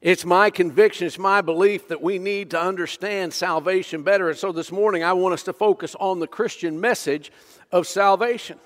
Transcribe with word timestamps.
It's 0.00 0.24
my 0.24 0.48
conviction, 0.48 1.06
it's 1.06 1.18
my 1.18 1.42
belief 1.42 1.88
that 1.88 2.00
we 2.00 2.18
need 2.18 2.52
to 2.52 2.60
understand 2.60 3.34
salvation 3.34 4.02
better. 4.02 4.30
And 4.30 4.38
so 4.38 4.50
this 4.50 4.72
morning, 4.72 5.04
I 5.04 5.12
want 5.12 5.34
us 5.34 5.42
to 5.42 5.52
focus 5.52 5.94
on 6.00 6.20
the 6.20 6.26
Christian 6.26 6.80
message 6.80 7.30
of 7.70 7.86
salvation. 7.86 8.58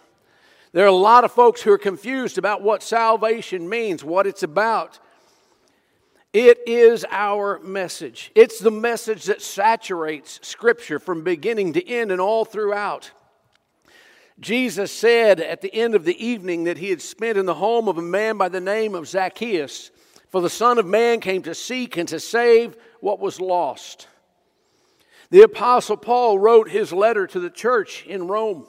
There 0.71 0.85
are 0.85 0.89
a 0.89 0.93
lot 0.93 1.25
of 1.25 1.33
folks 1.33 1.61
who 1.61 1.73
are 1.73 1.79
confused 1.79 2.39
about 2.39 2.63
what 2.63 2.85
salvation 2.85 3.69
means, 3.69 4.05
what 4.05 4.29
it's 4.29 4.45
about. 4.45 5.01
It 6.33 6.59
is 6.67 7.05
our 7.11 7.59
message. 7.61 8.31
It's 8.37 8.61
the 8.61 8.71
message 8.71 9.25
that 9.25 9.43
saturates 9.43 10.39
Scripture 10.43 11.01
from 11.01 11.25
beginning 11.25 11.73
to 11.73 11.89
end 11.89 12.13
and 12.13 12.21
all 12.21 12.45
throughout. 12.45 13.11
Jesus 14.39 14.93
said 14.93 15.41
at 15.41 15.63
the 15.63 15.73
end 15.75 15.97
of 15.97 16.05
the 16.05 16.25
evening 16.25 16.65
that 16.65 16.79
he 16.79 16.91
had 16.91 17.03
spent 17.03 17.39
in 17.39 17.47
the 17.47 17.55
home 17.55 17.89
of 17.89 17.99
a 17.99 18.03
man 18.03 18.37
by 18.37 18.49
the 18.49 18.61
name 18.61 18.95
of 18.95 19.09
Zacchaeus. 19.09 19.91
For 20.35 20.41
the 20.41 20.51
Son 20.51 20.79
of 20.79 20.87
Man 20.87 21.21
came 21.21 21.43
to 21.43 21.55
seek 21.55 21.97
and 21.97 22.09
to 22.09 22.19
save 22.19 22.77
what 22.99 23.21
was 23.21 23.41
lost. 23.41 24.09
The 25.31 25.43
Apostle 25.43 25.97
Paul 25.97 26.41
wrote 26.41 26.69
his 26.69 26.93
letter 26.93 27.29
to 27.29 27.39
the 27.39 27.51
church 27.51 28.05
in 28.05 28.27
Rome. 28.27 28.67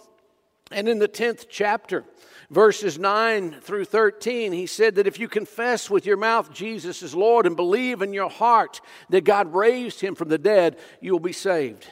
And 0.70 0.88
in 0.88 1.00
the 1.00 1.08
10th 1.08 1.48
chapter, 1.50 2.04
verses 2.52 3.00
9 3.00 3.62
through 3.62 3.86
13, 3.86 4.52
he 4.52 4.68
said 4.68 4.94
that 4.94 5.08
if 5.08 5.18
you 5.20 5.28
confess 5.28 5.90
with 5.90 6.06
your 6.06 6.18
mouth 6.18 6.54
Jesus 6.54 7.02
is 7.02 7.16
Lord 7.16 7.48
and 7.48 7.56
believe 7.56 8.04
in 8.04 8.14
your 8.14 8.30
heart 8.30 8.80
that 9.10 9.24
God 9.24 9.52
raised 9.52 10.02
him 10.02 10.14
from 10.14 10.30
the 10.30 10.38
dead, 10.38 10.78
you 11.02 11.14
will 11.14 11.20
be 11.20 11.34
saved. 11.34 11.88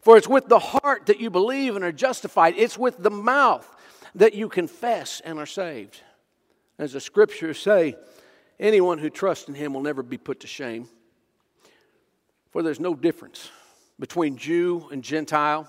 For 0.00 0.16
it's 0.16 0.28
with 0.28 0.46
the 0.46 0.60
heart 0.60 1.06
that 1.06 1.18
you 1.18 1.28
believe 1.28 1.74
and 1.74 1.84
are 1.84 1.90
justified, 1.90 2.54
it's 2.56 2.78
with 2.78 2.98
the 2.98 3.10
mouth 3.10 3.68
that 4.14 4.34
you 4.34 4.48
confess 4.48 5.20
and 5.24 5.40
are 5.40 5.44
saved. 5.44 6.00
As 6.78 6.92
the 6.92 7.00
scriptures 7.00 7.58
say, 7.58 7.96
Anyone 8.62 8.98
who 8.98 9.10
trusts 9.10 9.48
in 9.48 9.54
him 9.54 9.74
will 9.74 9.82
never 9.82 10.04
be 10.04 10.16
put 10.16 10.38
to 10.40 10.46
shame. 10.46 10.88
For 12.52 12.62
there's 12.62 12.78
no 12.78 12.94
difference 12.94 13.50
between 13.98 14.36
Jew 14.36 14.88
and 14.92 15.02
Gentile. 15.02 15.68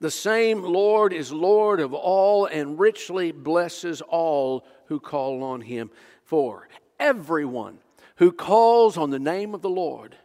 The 0.00 0.10
same 0.10 0.62
Lord 0.62 1.12
is 1.12 1.30
Lord 1.30 1.80
of 1.80 1.92
all 1.92 2.46
and 2.46 2.78
richly 2.78 3.30
blesses 3.30 4.00
all 4.00 4.64
who 4.86 5.00
call 5.00 5.42
on 5.42 5.60
him. 5.60 5.90
For 6.24 6.66
everyone 6.98 7.76
who 8.16 8.32
calls 8.32 8.96
on 8.96 9.10
the 9.10 9.18
name 9.18 9.54
of 9.54 9.60
the 9.60 9.68
Lord 9.68 10.16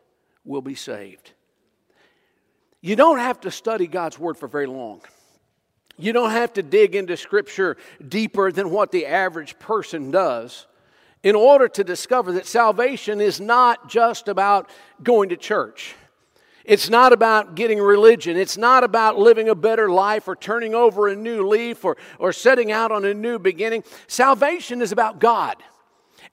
will 0.46 0.62
be 0.62 0.76
saved. 0.76 1.34
You 2.80 2.96
don't 2.96 3.20
have 3.20 3.42
to 3.42 3.52
study 3.52 3.88
God's 3.88 4.18
word 4.18 4.38
for 4.38 4.48
very 4.48 4.68
long. 4.68 5.02
You 5.98 6.14
don't 6.14 6.32
have 6.32 6.54
to 6.54 6.64
dig 6.64 6.96
into 6.96 7.18
Scripture 7.18 7.76
deeper 8.08 8.54
than 8.54 8.70
what 8.70 8.94
the 8.94 9.06
average 9.06 9.60
person 9.60 10.12
does 10.12 10.66
in 11.24 11.36
order 11.36 11.68
to 11.68 11.84
discover 11.84 12.32
that 12.34 12.46
salvation 12.46 13.20
is 13.20 13.40
not 13.40 13.90
just 13.90 14.28
about 14.28 14.70
going 15.04 15.30
to 15.30 15.38
church. 15.38 15.96
It's 16.64 16.90
not 16.90 17.14
about 17.14 17.56
getting 17.56 17.80
religion. 17.80 18.36
It's 18.36 18.58
not 18.58 18.84
about 18.84 19.18
living 19.18 19.48
a 19.48 19.56
better 19.56 19.90
life 19.90 20.28
or 20.28 20.36
turning 20.36 20.76
over 20.76 21.08
a 21.08 21.16
new 21.16 21.48
leaf 21.48 21.86
or, 21.86 21.96
or 22.20 22.34
setting 22.34 22.74
out 22.74 22.92
on 22.92 23.06
a 23.06 23.14
new 23.14 23.40
beginning. 23.40 23.86
Salvation 24.08 24.82
is 24.82 24.92
about 24.92 25.20
God. 25.20 25.56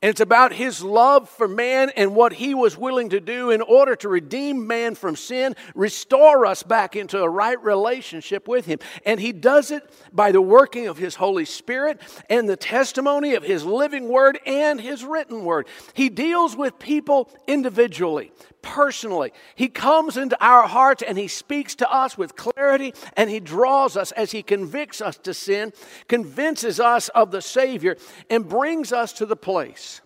And 0.04 0.10
it's 0.10 0.20
about 0.20 0.52
his 0.52 0.84
love 0.84 1.30
for 1.30 1.48
man 1.48 1.90
and 1.96 2.14
what 2.14 2.34
he 2.34 2.54
was 2.54 2.76
willing 2.76 3.08
to 3.08 3.20
do 3.20 3.50
in 3.50 3.62
order 3.62 3.96
to 3.96 4.08
redeem 4.10 4.66
man 4.66 4.96
from 4.96 5.16
sin, 5.16 5.56
restore 5.74 6.44
us 6.44 6.62
back 6.62 6.94
into 6.94 7.22
a 7.22 7.26
right 7.30 7.58
relationship 7.64 8.46
with 8.46 8.66
him. 8.66 8.80
And 9.06 9.18
he 9.18 9.32
does 9.32 9.70
it 9.70 9.82
by 10.12 10.30
the 10.30 10.42
working 10.42 10.88
of 10.88 10.98
his 10.98 11.14
Holy 11.14 11.46
Spirit 11.46 12.02
and 12.28 12.46
the 12.46 12.54
testimony 12.54 13.34
of 13.34 13.44
his 13.44 13.64
living 13.64 14.08
word 14.08 14.38
and 14.44 14.78
his 14.78 15.02
written 15.02 15.42
word. 15.42 15.68
He 15.94 16.10
deals 16.10 16.54
with 16.54 16.78
people 16.78 17.30
individually, 17.46 18.30
personally. 18.64 19.32
He 19.54 19.68
comes 19.68 20.16
into 20.16 20.36
our 20.44 20.66
hearts 20.66 21.02
and 21.06 21.16
he 21.16 21.28
speaks 21.28 21.76
to 21.76 21.92
us 21.92 22.18
with 22.18 22.34
clarity 22.34 22.94
and 23.16 23.30
he 23.30 23.38
draws 23.38 23.96
us 23.96 24.10
as 24.12 24.32
he 24.32 24.42
convicts 24.42 25.00
us 25.00 25.16
to 25.18 25.34
sin, 25.34 25.72
convinces 26.08 26.80
us 26.80 27.10
of 27.10 27.30
the 27.30 27.42
Savior, 27.42 27.96
and 28.28 28.48
brings 28.48 28.92
us 28.92 29.12
to 29.12 29.26
the 29.26 29.36
place 29.36 30.00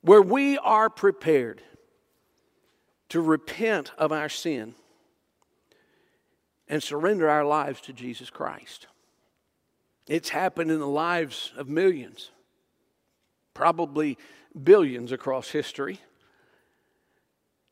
where 0.00 0.22
we 0.22 0.58
are 0.58 0.88
prepared 0.90 1.62
to 3.10 3.20
repent 3.20 3.92
of 3.98 4.10
our 4.10 4.28
sin 4.28 4.74
and 6.66 6.82
surrender 6.82 7.28
our 7.28 7.44
lives 7.44 7.80
to 7.82 7.92
Jesus 7.92 8.30
Christ. 8.30 8.86
It's 10.08 10.30
happened 10.30 10.70
in 10.70 10.80
the 10.80 10.88
lives 10.88 11.52
of 11.56 11.68
millions, 11.68 12.30
probably 13.52 14.16
billions 14.60 15.12
across 15.12 15.50
history. 15.50 16.00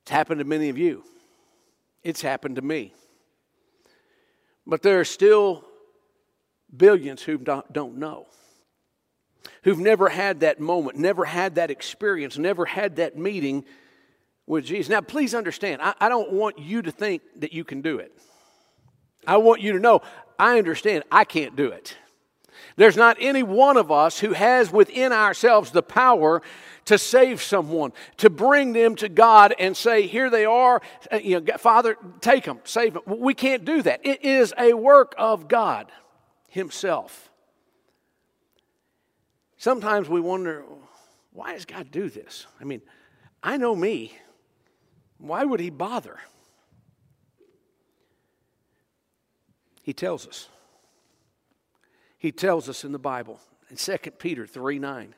It's 0.08 0.14
happened 0.14 0.38
to 0.38 0.46
many 0.46 0.70
of 0.70 0.78
you. 0.78 1.04
It's 2.02 2.22
happened 2.22 2.56
to 2.56 2.62
me. 2.62 2.94
But 4.66 4.80
there 4.80 5.00
are 5.00 5.04
still 5.04 5.66
billions 6.74 7.20
who 7.20 7.36
don't 7.36 7.98
know, 7.98 8.26
who've 9.64 9.78
never 9.78 10.08
had 10.08 10.40
that 10.40 10.60
moment, 10.60 10.96
never 10.96 11.26
had 11.26 11.56
that 11.56 11.70
experience, 11.70 12.38
never 12.38 12.64
had 12.64 12.96
that 12.96 13.18
meeting 13.18 13.66
with 14.46 14.64
Jesus. 14.64 14.88
Now, 14.88 15.02
please 15.02 15.34
understand, 15.34 15.82
I, 15.82 15.92
I 16.00 16.08
don't 16.08 16.32
want 16.32 16.58
you 16.58 16.80
to 16.80 16.90
think 16.90 17.20
that 17.40 17.52
you 17.52 17.62
can 17.62 17.82
do 17.82 17.98
it. 17.98 18.10
I 19.26 19.36
want 19.36 19.60
you 19.60 19.72
to 19.72 19.78
know 19.78 20.00
I 20.38 20.56
understand 20.56 21.04
I 21.12 21.24
can't 21.24 21.54
do 21.54 21.66
it. 21.66 21.98
There's 22.76 22.96
not 22.96 23.18
any 23.20 23.42
one 23.42 23.76
of 23.76 23.92
us 23.92 24.20
who 24.20 24.32
has 24.32 24.72
within 24.72 25.12
ourselves 25.12 25.70
the 25.70 25.82
power 25.82 26.40
to 26.88 26.96
save 26.96 27.42
someone, 27.42 27.92
to 28.16 28.30
bring 28.30 28.72
them 28.72 28.96
to 28.96 29.10
God 29.10 29.54
and 29.58 29.76
say, 29.76 30.06
Here 30.06 30.30
they 30.30 30.46
are, 30.46 30.80
uh, 31.12 31.16
you 31.16 31.38
know, 31.38 31.56
Father, 31.58 31.96
take 32.22 32.44
them, 32.44 32.60
save 32.64 32.94
them. 32.94 33.02
We 33.06 33.34
can't 33.34 33.66
do 33.66 33.82
that. 33.82 34.00
It 34.04 34.24
is 34.24 34.54
a 34.58 34.72
work 34.72 35.14
of 35.18 35.48
God 35.48 35.92
Himself. 36.48 37.30
Sometimes 39.58 40.08
we 40.08 40.22
wonder, 40.22 40.64
why 41.32 41.52
does 41.52 41.66
God 41.66 41.90
do 41.90 42.08
this? 42.08 42.46
I 42.58 42.64
mean, 42.64 42.80
I 43.42 43.58
know 43.58 43.76
me. 43.76 44.16
Why 45.18 45.44
would 45.44 45.60
He 45.60 45.68
bother? 45.68 46.18
He 49.82 49.92
tells 49.92 50.26
us. 50.26 50.48
He 52.16 52.32
tells 52.32 52.66
us 52.66 52.82
in 52.82 52.92
the 52.92 52.98
Bible 52.98 53.40
in 53.68 53.76
2 53.76 53.98
Peter 54.12 54.46
3 54.46 54.78
9. 54.78 55.14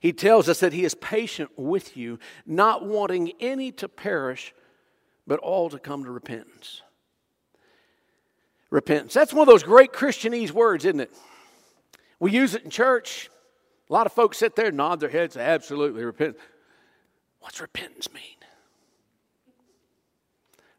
He 0.00 0.12
tells 0.12 0.48
us 0.48 0.60
that 0.60 0.72
He 0.72 0.84
is 0.84 0.94
patient 0.94 1.50
with 1.56 1.96
you, 1.96 2.18
not 2.46 2.84
wanting 2.84 3.32
any 3.40 3.72
to 3.72 3.88
perish, 3.88 4.54
but 5.26 5.40
all 5.40 5.70
to 5.70 5.78
come 5.78 6.04
to 6.04 6.10
repentance. 6.10 6.82
Repentance. 8.70 9.14
That's 9.14 9.32
one 9.32 9.48
of 9.48 9.52
those 9.52 9.62
great 9.62 9.92
Christianese 9.92 10.50
words, 10.50 10.84
isn't 10.84 11.00
it? 11.00 11.12
We 12.20 12.32
use 12.32 12.54
it 12.54 12.64
in 12.64 12.70
church. 12.70 13.30
A 13.88 13.92
lot 13.92 14.06
of 14.06 14.12
folks 14.12 14.38
sit 14.38 14.56
there, 14.56 14.70
nod 14.70 15.00
their 15.00 15.08
heads, 15.08 15.36
absolutely 15.36 16.04
repent. 16.04 16.36
What's 17.40 17.60
repentance 17.60 18.12
mean? 18.12 18.22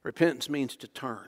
Repentance 0.04 0.50
means 0.50 0.76
to 0.78 0.88
turn. 0.88 1.28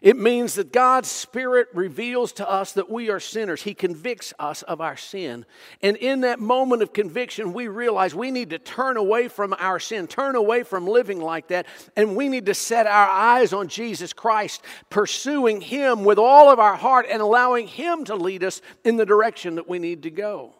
It 0.00 0.16
means 0.16 0.54
that 0.54 0.72
God's 0.72 1.08
Spirit 1.08 1.68
reveals 1.74 2.32
to 2.34 2.48
us 2.48 2.72
that 2.72 2.88
we 2.88 3.10
are 3.10 3.18
sinners. 3.18 3.62
He 3.62 3.74
convicts 3.74 4.32
us 4.38 4.62
of 4.62 4.80
our 4.80 4.96
sin. 4.96 5.44
And 5.82 5.96
in 5.96 6.20
that 6.20 6.38
moment 6.38 6.82
of 6.82 6.92
conviction, 6.92 7.52
we 7.52 7.66
realize 7.66 8.14
we 8.14 8.30
need 8.30 8.50
to 8.50 8.58
turn 8.58 8.96
away 8.96 9.28
from 9.28 9.54
our 9.58 9.80
sin, 9.80 10.06
turn 10.06 10.36
away 10.36 10.62
from 10.62 10.86
living 10.86 11.20
like 11.20 11.48
that, 11.48 11.66
and 11.96 12.14
we 12.14 12.28
need 12.28 12.46
to 12.46 12.54
set 12.54 12.86
our 12.86 13.08
eyes 13.08 13.52
on 13.52 13.66
Jesus 13.66 14.12
Christ, 14.12 14.62
pursuing 14.88 15.60
Him 15.60 16.04
with 16.04 16.18
all 16.18 16.50
of 16.50 16.60
our 16.60 16.76
heart 16.76 17.06
and 17.10 17.20
allowing 17.20 17.66
Him 17.66 18.04
to 18.04 18.14
lead 18.14 18.44
us 18.44 18.62
in 18.84 18.96
the 18.96 19.06
direction 19.06 19.56
that 19.56 19.68
we 19.68 19.80
need 19.80 20.04
to 20.04 20.10
go. 20.10 20.54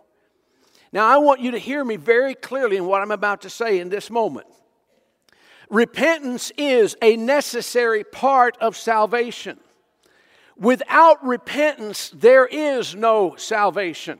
Now, 0.92 1.06
I 1.06 1.18
want 1.18 1.40
you 1.40 1.52
to 1.52 1.58
hear 1.58 1.84
me 1.84 1.96
very 1.96 2.34
clearly 2.34 2.76
in 2.76 2.86
what 2.86 3.02
I'm 3.02 3.10
about 3.10 3.42
to 3.42 3.50
say 3.50 3.78
in 3.78 3.88
this 3.88 4.10
moment. 4.10 4.46
Repentance 5.70 6.50
is 6.56 6.96
a 7.02 7.16
necessary 7.16 8.04
part 8.04 8.56
of 8.58 8.76
salvation. 8.76 9.58
Without 10.56 11.24
repentance, 11.24 12.10
there 12.14 12.46
is 12.46 12.94
no 12.94 13.36
salvation. 13.36 14.18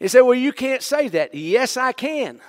You 0.00 0.08
say, 0.08 0.22
Well, 0.22 0.34
you 0.34 0.52
can't 0.52 0.82
say 0.82 1.08
that. 1.08 1.34
Yes, 1.34 1.76
I 1.76 1.92
can. 1.92 2.40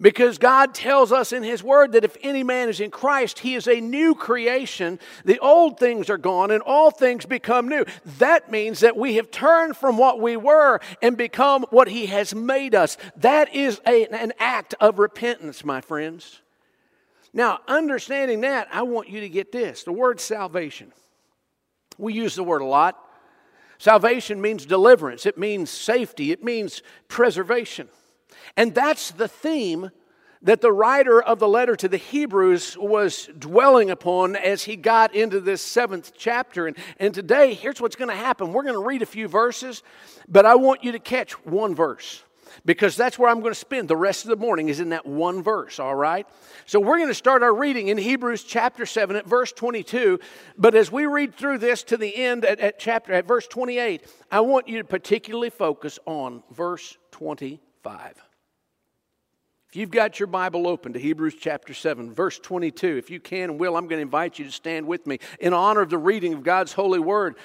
Because 0.00 0.38
God 0.38 0.74
tells 0.74 1.12
us 1.12 1.30
in 1.30 1.42
His 1.42 1.62
Word 1.62 1.92
that 1.92 2.04
if 2.04 2.16
any 2.22 2.42
man 2.42 2.70
is 2.70 2.80
in 2.80 2.90
Christ, 2.90 3.40
he 3.40 3.54
is 3.54 3.68
a 3.68 3.80
new 3.80 4.14
creation. 4.14 4.98
The 5.26 5.38
old 5.40 5.78
things 5.78 6.08
are 6.08 6.16
gone 6.16 6.50
and 6.50 6.62
all 6.62 6.90
things 6.90 7.26
become 7.26 7.68
new. 7.68 7.84
That 8.18 8.50
means 8.50 8.80
that 8.80 8.96
we 8.96 9.16
have 9.16 9.30
turned 9.30 9.76
from 9.76 9.98
what 9.98 10.18
we 10.18 10.38
were 10.38 10.80
and 11.02 11.18
become 11.18 11.66
what 11.68 11.88
He 11.88 12.06
has 12.06 12.34
made 12.34 12.74
us. 12.74 12.96
That 13.16 13.54
is 13.54 13.78
a, 13.86 14.06
an 14.06 14.32
act 14.38 14.74
of 14.80 14.98
repentance, 14.98 15.64
my 15.66 15.82
friends. 15.82 16.40
Now, 17.34 17.60
understanding 17.68 18.40
that, 18.40 18.68
I 18.72 18.82
want 18.82 19.10
you 19.10 19.20
to 19.20 19.28
get 19.28 19.52
this 19.52 19.84
the 19.84 19.92
word 19.92 20.18
salvation. 20.18 20.92
We 21.98 22.14
use 22.14 22.34
the 22.34 22.42
word 22.42 22.62
a 22.62 22.66
lot. 22.66 22.98
Salvation 23.76 24.40
means 24.40 24.64
deliverance, 24.64 25.26
it 25.26 25.36
means 25.36 25.68
safety, 25.68 26.32
it 26.32 26.42
means 26.42 26.82
preservation. 27.08 27.88
And 28.56 28.74
that's 28.74 29.10
the 29.10 29.28
theme 29.28 29.90
that 30.42 30.60
the 30.60 30.72
writer 30.72 31.22
of 31.22 31.38
the 31.38 31.48
letter 31.48 31.76
to 31.76 31.88
the 31.88 31.98
Hebrews 31.98 32.76
was 32.78 33.28
dwelling 33.38 33.90
upon 33.90 34.36
as 34.36 34.64
he 34.64 34.76
got 34.76 35.14
into 35.14 35.40
this 35.40 35.60
seventh 35.60 36.12
chapter. 36.16 36.66
And, 36.66 36.76
and 36.98 37.12
today, 37.12 37.52
here's 37.54 37.80
what's 37.80 37.96
going 37.96 38.10
to 38.10 38.16
happen. 38.16 38.52
We're 38.52 38.62
going 38.62 38.74
to 38.74 38.84
read 38.84 39.02
a 39.02 39.06
few 39.06 39.28
verses, 39.28 39.82
but 40.28 40.46
I 40.46 40.54
want 40.54 40.82
you 40.82 40.92
to 40.92 40.98
catch 40.98 41.32
one 41.44 41.74
verse 41.74 42.22
because 42.64 42.96
that's 42.96 43.18
where 43.18 43.30
I'm 43.30 43.40
going 43.40 43.52
to 43.52 43.58
spend 43.58 43.88
the 43.88 43.96
rest 43.96 44.24
of 44.24 44.30
the 44.30 44.36
morning 44.36 44.68
is 44.68 44.80
in 44.80 44.90
that 44.90 45.06
one 45.06 45.42
verse, 45.42 45.78
all 45.78 45.94
right? 45.94 46.26
So 46.66 46.80
we're 46.80 46.96
going 46.96 47.08
to 47.08 47.14
start 47.14 47.42
our 47.42 47.54
reading 47.54 47.88
in 47.88 47.98
Hebrews 47.98 48.44
chapter 48.44 48.86
7 48.86 49.16
at 49.16 49.26
verse 49.26 49.52
22. 49.52 50.18
But 50.58 50.74
as 50.74 50.90
we 50.90 51.06
read 51.06 51.34
through 51.34 51.58
this 51.58 51.82
to 51.84 51.96
the 51.96 52.14
end 52.14 52.44
at, 52.44 52.60
at 52.60 52.78
chapter 52.78 53.12
at 53.12 53.26
verse 53.26 53.46
28, 53.46 54.04
I 54.30 54.40
want 54.40 54.68
you 54.68 54.78
to 54.78 54.84
particularly 54.84 55.50
focus 55.50 55.98
on 56.06 56.42
verse 56.50 56.96
25. 57.82 58.22
If 59.70 59.76
you've 59.76 59.90
got 59.90 60.18
your 60.18 60.26
Bible 60.26 60.66
open 60.66 60.92
to 60.92 60.98
Hebrews 60.98 61.36
chapter 61.40 61.72
7, 61.72 62.12
verse 62.12 62.38
22, 62.38 62.98
if 62.98 63.08
you 63.08 63.20
can 63.20 63.50
and 63.50 63.60
will, 63.60 63.76
I'm 63.76 63.86
going 63.86 63.98
to 63.98 64.02
invite 64.02 64.38
you 64.38 64.44
to 64.44 64.50
stand 64.50 64.86
with 64.86 65.06
me 65.06 65.18
in 65.38 65.54
honor 65.54 65.80
of 65.80 65.90
the 65.90 65.98
reading 65.98 66.34
of 66.34 66.42
God's 66.42 66.72
holy 66.72 66.98
word. 66.98 67.36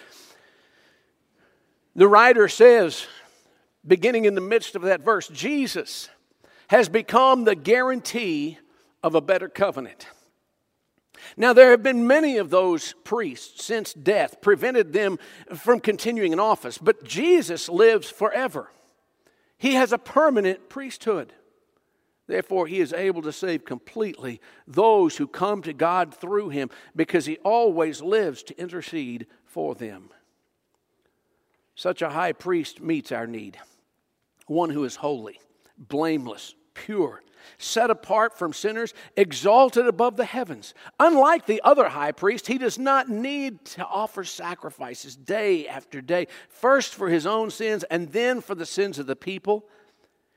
The 1.96 2.08
writer 2.08 2.48
says, 2.48 3.06
beginning 3.86 4.26
in 4.26 4.36
the 4.36 4.42
midst 4.42 4.76
of 4.76 4.82
that 4.82 5.02
verse, 5.02 5.28
Jesus 5.28 6.10
has 6.68 6.90
become 6.90 7.44
the 7.44 7.56
guarantee 7.56 8.58
of 9.04 9.16
a 9.16 9.22
better 9.22 9.48
covenant. 9.48 10.08
Now, 11.38 11.54
there 11.54 11.72
have 11.72 11.84
been 11.84 12.08
many 12.08 12.38
of 12.38 12.50
those 12.50 12.94
priests 13.04 13.64
since 13.64 13.94
death 13.94 14.42
prevented 14.42 14.92
them 14.92 15.18
from 15.56 15.80
continuing 15.80 16.34
in 16.34 16.40
office, 16.40 16.78
but 16.78 17.04
Jesus 17.04 17.70
lives 17.70 18.10
forever. 18.10 18.70
He 19.66 19.74
has 19.74 19.92
a 19.92 19.98
permanent 19.98 20.70
priesthood. 20.70 21.34
Therefore, 22.28 22.68
he 22.68 22.82
is 22.82 22.94
able 22.94 23.24
to 23.24 23.32
save 23.32 23.66
completely 23.66 24.40
those 24.68 25.18
who 25.18 25.26
come 25.26 25.64
to 25.64 25.74
God 25.74 26.14
through 26.14 26.50
him 26.50 26.70
because 26.96 27.26
he 27.26 27.38
always 27.38 28.00
lives 28.00 28.44
to 28.44 28.60
intercede 28.60 29.26
for 29.44 29.74
them. 29.74 30.12
Such 31.74 32.04
a 32.04 32.12
high 32.12 32.34
priest 32.34 32.80
meets 32.80 33.12
our 33.12 33.26
need 33.26 33.58
one 34.46 34.70
who 34.70 34.84
is 34.84 34.98
holy, 34.98 35.40
blameless, 35.80 36.54
pure, 36.76 37.24
set 37.58 37.90
apart 37.90 38.38
from 38.38 38.54
sinners, 38.54 38.94
exalted 39.16 39.88
above 39.88 40.18
the 40.18 40.26
heavens. 40.26 40.74
Unlike 41.00 41.46
the 41.46 41.62
other 41.64 41.90
high 41.90 42.12
priest, 42.12 42.48
he 42.48 42.58
does 42.58 42.78
not 42.78 43.10
need 43.10 43.64
to 43.66 43.86
offer 43.86 44.24
sacrifices 44.24 45.16
day 45.16 45.68
after 45.68 46.02
day, 46.02 46.28
first 46.50 46.94
for 46.94 47.10
his 47.10 47.26
own 47.26 47.50
sins 47.50 47.84
and 47.86 48.12
then 48.12 48.42
for 48.42 48.56
the 48.56 48.66
sins 48.66 49.00
of 49.00 49.08
the 49.08 49.16
people. 49.16 49.68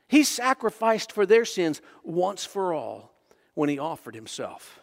He 0.07 0.23
sacrificed 0.23 1.11
for 1.11 1.25
their 1.25 1.45
sins 1.45 1.81
once 2.03 2.45
for 2.45 2.73
all 2.73 3.13
when 3.53 3.69
he 3.69 3.77
offered 3.77 4.15
himself. 4.15 4.79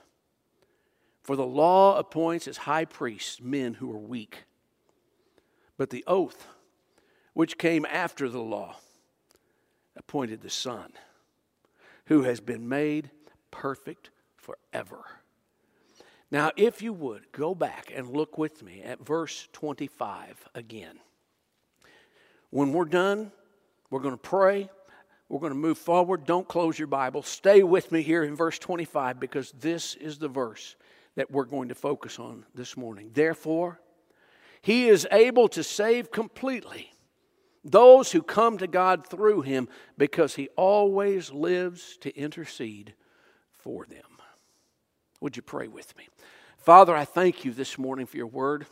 For 1.23 1.35
the 1.35 1.47
law 1.47 1.99
appoints 1.99 2.47
as 2.47 2.59
high 2.59 2.85
priests 2.85 3.41
men 3.41 3.75
who 3.75 3.91
are 3.91 3.99
weak. 3.99 4.45
But 5.77 5.91
the 5.91 6.05
oath, 6.07 6.47
which 7.33 7.59
came 7.59 7.85
after 7.87 8.29
the 8.29 8.41
law, 8.41 8.77
appointed 9.97 10.43
the 10.43 10.51
Son, 10.51 10.93
who 12.07 12.23
has 12.23 12.41
been 12.41 12.69
made 12.69 13.11
perfect 13.51 14.11
forever. 14.37 15.05
Now, 16.31 16.51
if 16.57 16.83
you 16.83 16.93
would, 16.93 17.31
go 17.33 17.55
back 17.55 17.93
and 17.95 18.09
look 18.09 18.37
with 18.37 18.63
me 18.63 18.83
at 18.83 19.05
verse 19.05 19.49
25 19.53 20.49
again. 20.55 20.99
When 22.51 22.73
we're 22.73 22.85
done, 22.85 23.31
we're 23.91 24.01
going 24.01 24.15
to 24.15 24.19
pray. 24.19 24.69
We're 25.29 25.41
going 25.41 25.53
to 25.53 25.59
move 25.59 25.79
forward. 25.79 26.25
Don't 26.25 26.47
close 26.47 26.79
your 26.79 26.89
Bible. 26.89 27.23
Stay 27.23 27.63
with 27.63 27.91
me 27.91 28.03
here 28.03 28.23
in 28.23 28.37
verse 28.37 28.59
25 28.59 29.21
because 29.21 29.53
this 29.53 29.95
is 29.95 30.19
the 30.19 30.29
verse 30.29 30.77
that 31.17 31.31
we're 31.31 31.45
going 31.45 31.69
to 31.69 31.75
focus 31.75 32.19
on 32.19 32.45
this 32.55 32.77
morning. 32.77 33.11
Therefore, 33.13 33.81
he 34.63 34.89
is 34.89 35.07
able 35.11 35.49
to 35.49 35.63
save 35.63 36.11
completely 36.11 36.91
those 37.67 38.13
who 38.13 38.23
come 38.23 38.59
to 38.59 38.67
God 38.67 39.07
through 39.07 39.43
him 39.43 39.69
because 39.99 40.37
he 40.37 40.49
always 40.57 41.33
lives 41.33 41.97
to 41.99 42.17
intercede 42.17 42.95
for 43.53 43.85
them. 43.87 43.99
Would 45.21 45.37
you 45.37 45.43
pray 45.43 45.67
with 45.67 45.97
me? 45.97 46.09
Father, 46.59 46.95
I 46.95 47.05
thank 47.05 47.45
you 47.45 47.53
this 47.53 47.79
morning 47.79 48.07
for 48.07 48.17
your 48.17 48.27
word, 48.27 48.67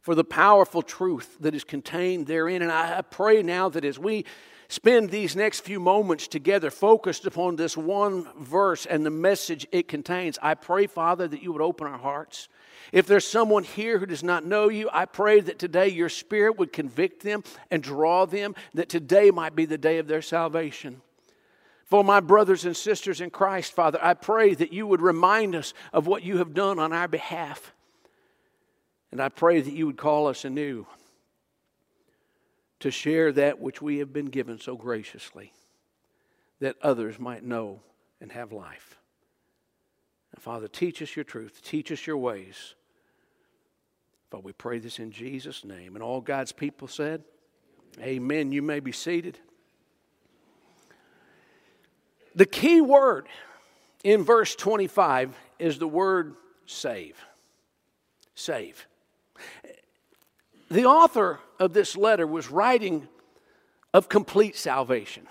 for 0.00 0.14
the 0.14 0.24
powerful 0.24 0.82
truth 0.82 1.36
that 1.40 1.54
is 1.54 1.64
contained 1.64 2.26
therein. 2.26 2.62
And 2.62 2.72
I 2.72 3.02
pray 3.02 3.42
now 3.42 3.68
that 3.68 3.84
as 3.84 3.98
we 3.98 4.24
spend 4.68 5.10
these 5.10 5.36
next 5.36 5.60
few 5.60 5.78
moments 5.78 6.26
together 6.26 6.70
focused 6.70 7.26
upon 7.26 7.56
this 7.56 7.76
one 7.76 8.26
verse 8.40 8.86
and 8.86 9.04
the 9.04 9.10
message 9.10 9.66
it 9.70 9.88
contains. 9.88 10.38
I 10.42 10.54
pray, 10.54 10.86
Father, 10.86 11.28
that 11.28 11.42
you 11.42 11.52
would 11.52 11.62
open 11.62 11.86
our 11.86 11.98
hearts. 11.98 12.48
If 12.92 13.06
there's 13.06 13.26
someone 13.26 13.64
here 13.64 13.98
who 13.98 14.06
does 14.06 14.22
not 14.22 14.44
know 14.44 14.68
you, 14.68 14.88
I 14.92 15.04
pray 15.04 15.40
that 15.40 15.58
today 15.58 15.88
your 15.88 16.08
Spirit 16.08 16.58
would 16.58 16.72
convict 16.72 17.22
them 17.22 17.42
and 17.70 17.82
draw 17.82 18.26
them, 18.26 18.54
that 18.74 18.88
today 18.88 19.30
might 19.30 19.56
be 19.56 19.64
the 19.64 19.78
day 19.78 19.98
of 19.98 20.06
their 20.06 20.22
salvation. 20.22 21.00
For 21.84 22.02
my 22.02 22.20
brothers 22.20 22.64
and 22.64 22.76
sisters 22.76 23.20
in 23.20 23.30
Christ, 23.30 23.72
Father, 23.72 23.98
I 24.02 24.14
pray 24.14 24.54
that 24.54 24.72
you 24.72 24.86
would 24.86 25.02
remind 25.02 25.54
us 25.54 25.74
of 25.92 26.06
what 26.06 26.22
you 26.22 26.38
have 26.38 26.54
done 26.54 26.78
on 26.78 26.92
our 26.92 27.08
behalf. 27.08 27.72
And 29.12 29.20
I 29.20 29.28
pray 29.28 29.60
that 29.60 29.72
you 29.72 29.86
would 29.86 29.96
call 29.96 30.26
us 30.26 30.44
anew 30.44 30.86
to 32.80 32.90
share 32.90 33.32
that 33.32 33.60
which 33.60 33.80
we 33.80 33.98
have 33.98 34.12
been 34.12 34.26
given 34.26 34.58
so 34.58 34.76
graciously, 34.76 35.52
that 36.60 36.76
others 36.82 37.18
might 37.18 37.44
know 37.44 37.80
and 38.20 38.32
have 38.32 38.52
life. 38.52 38.98
And 40.34 40.42
Father, 40.42 40.66
teach 40.66 41.00
us 41.00 41.14
your 41.14 41.24
truth, 41.24 41.60
teach 41.62 41.92
us 41.92 42.08
your 42.08 42.16
ways. 42.16 42.74
Father, 44.30 44.42
we 44.42 44.52
pray 44.52 44.80
this 44.80 44.98
in 44.98 45.12
Jesus' 45.12 45.64
name. 45.64 45.94
And 45.94 46.02
all 46.02 46.20
God's 46.20 46.50
people 46.50 46.88
said, 46.88 47.22
Amen. 48.00 48.50
You 48.50 48.60
may 48.60 48.80
be 48.80 48.90
seated. 48.90 49.38
The 52.34 52.46
key 52.46 52.80
word 52.80 53.28
in 54.02 54.24
verse 54.24 54.56
25 54.56 55.36
is 55.60 55.78
the 55.78 55.86
word 55.86 56.34
save. 56.66 57.24
Save. 58.34 58.88
The 60.68 60.86
author 60.86 61.38
of 61.60 61.74
this 61.74 61.96
letter 61.96 62.26
was 62.26 62.50
writing 62.50 63.06
of 63.92 64.08
complete 64.08 64.56
salvation. 64.56 65.28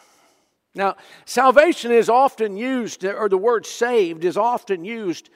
Now, 0.75 0.95
salvation 1.25 1.91
is 1.91 2.09
often 2.09 2.57
used, 2.57 3.05
or 3.05 3.29
the 3.29 3.37
word 3.37 3.65
saved 3.65 4.25
is 4.25 4.37
often 4.37 4.83
used 4.83 5.29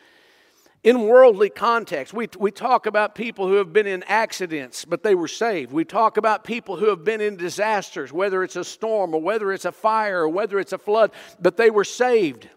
in 0.83 1.01
worldly 1.01 1.49
context. 1.49 2.13
We, 2.13 2.27
we 2.39 2.49
talk 2.49 2.85
about 2.85 3.13
people 3.13 3.47
who 3.47 3.55
have 3.55 3.71
been 3.71 3.87
in 3.87 4.03
accidents, 4.03 4.85
but 4.85 5.03
they 5.03 5.15
were 5.15 5.27
saved. 5.27 5.71
We 5.71 5.85
talk 5.85 6.17
about 6.17 6.43
people 6.43 6.77
who 6.77 6.87
have 6.87 7.03
been 7.03 7.21
in 7.21 7.35
disasters, 7.35 8.11
whether 8.11 8.43
it's 8.43 8.55
a 8.55 8.63
storm 8.63 9.13
or 9.13 9.21
whether 9.21 9.51
it's 9.51 9.65
a 9.65 9.71
fire 9.71 10.21
or 10.21 10.29
whether 10.29 10.59
it's 10.59 10.73
a 10.73 10.77
flood, 10.77 11.11
but 11.39 11.57
they 11.57 11.69
were 11.69 11.83
saved. 11.83 12.49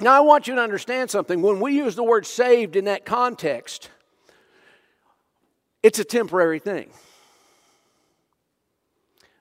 Now, 0.00 0.14
I 0.14 0.20
want 0.20 0.48
you 0.48 0.56
to 0.56 0.60
understand 0.60 1.10
something. 1.10 1.40
When 1.40 1.60
we 1.60 1.76
use 1.76 1.94
the 1.94 2.02
word 2.02 2.26
saved 2.26 2.74
in 2.74 2.86
that 2.86 3.04
context, 3.04 3.88
it's 5.82 5.98
a 5.98 6.04
temporary 6.04 6.58
thing. 6.58 6.90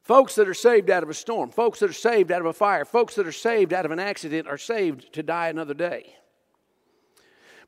Folks 0.04 0.36
that 0.36 0.48
are 0.48 0.54
saved 0.54 0.90
out 0.90 1.04
of 1.04 1.10
a 1.10 1.14
storm, 1.14 1.52
folks 1.52 1.80
that 1.80 1.90
are 1.90 1.94
saved 1.94 2.32
out 2.32 2.42
of 2.42 2.48
a 2.48 2.54
fire, 2.54 2.86
folks 2.86 3.16
that 3.16 3.28
are 3.28 3.32
saved 3.32 3.72
out 3.72 3.86
of 3.86 3.92
an 3.92 4.00
accident 4.00 4.48
are 4.48 4.58
saved 4.58 5.14
to 5.14 5.22
die 5.22 5.50
another 5.50 5.76
day. 5.76 6.16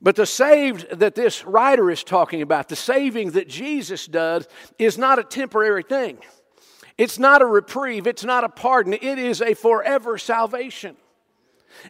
But 0.02 0.16
the 0.16 0.26
saved 0.26 0.98
that 0.98 1.14
this 1.14 1.44
writer 1.44 1.90
is 1.90 2.02
talking 2.02 2.42
about, 2.42 2.68
the 2.68 2.76
saving 2.76 3.30
that 3.32 3.48
Jesus 3.48 4.06
does, 4.06 4.48
is 4.78 4.98
not 4.98 5.18
a 5.18 5.24
temporary 5.24 5.82
thing. 5.82 6.18
It's 6.98 7.18
not 7.18 7.40
a 7.40 7.46
reprieve, 7.46 8.06
it's 8.06 8.24
not 8.24 8.44
a 8.44 8.48
pardon, 8.48 8.92
it 8.92 9.18
is 9.18 9.40
a 9.40 9.54
forever 9.54 10.18
salvation. 10.18 10.96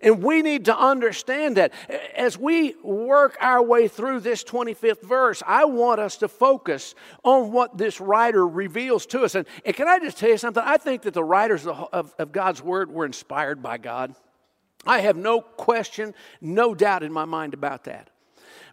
And 0.02 0.22
we 0.22 0.42
need 0.42 0.66
to 0.66 0.76
understand 0.76 1.56
that. 1.56 1.72
As 2.16 2.38
we 2.38 2.74
work 2.82 3.36
our 3.40 3.62
way 3.62 3.88
through 3.88 4.20
this 4.20 4.44
25th 4.44 5.02
verse, 5.02 5.42
I 5.46 5.64
want 5.64 6.00
us 6.00 6.16
to 6.18 6.28
focus 6.28 6.94
on 7.22 7.52
what 7.52 7.76
this 7.76 8.00
writer 8.00 8.46
reveals 8.46 9.06
to 9.06 9.22
us. 9.22 9.34
And, 9.34 9.46
and 9.64 9.74
can 9.74 9.88
I 9.88 9.98
just 9.98 10.18
tell 10.18 10.30
you 10.30 10.38
something? 10.38 10.62
I 10.64 10.76
think 10.76 11.02
that 11.02 11.14
the 11.14 11.24
writers 11.24 11.66
of, 11.66 12.14
of, 12.18 12.32
God's 12.32 12.62
Word 12.62 12.90
were 12.90 13.06
inspired 13.06 13.62
by 13.62 13.78
God. 13.78 14.14
I 14.86 15.00
have 15.00 15.16
no 15.16 15.40
question, 15.40 16.14
no 16.40 16.74
doubt 16.74 17.02
in 17.02 17.12
my 17.12 17.24
mind 17.24 17.54
about 17.54 17.84
that. 17.84 18.10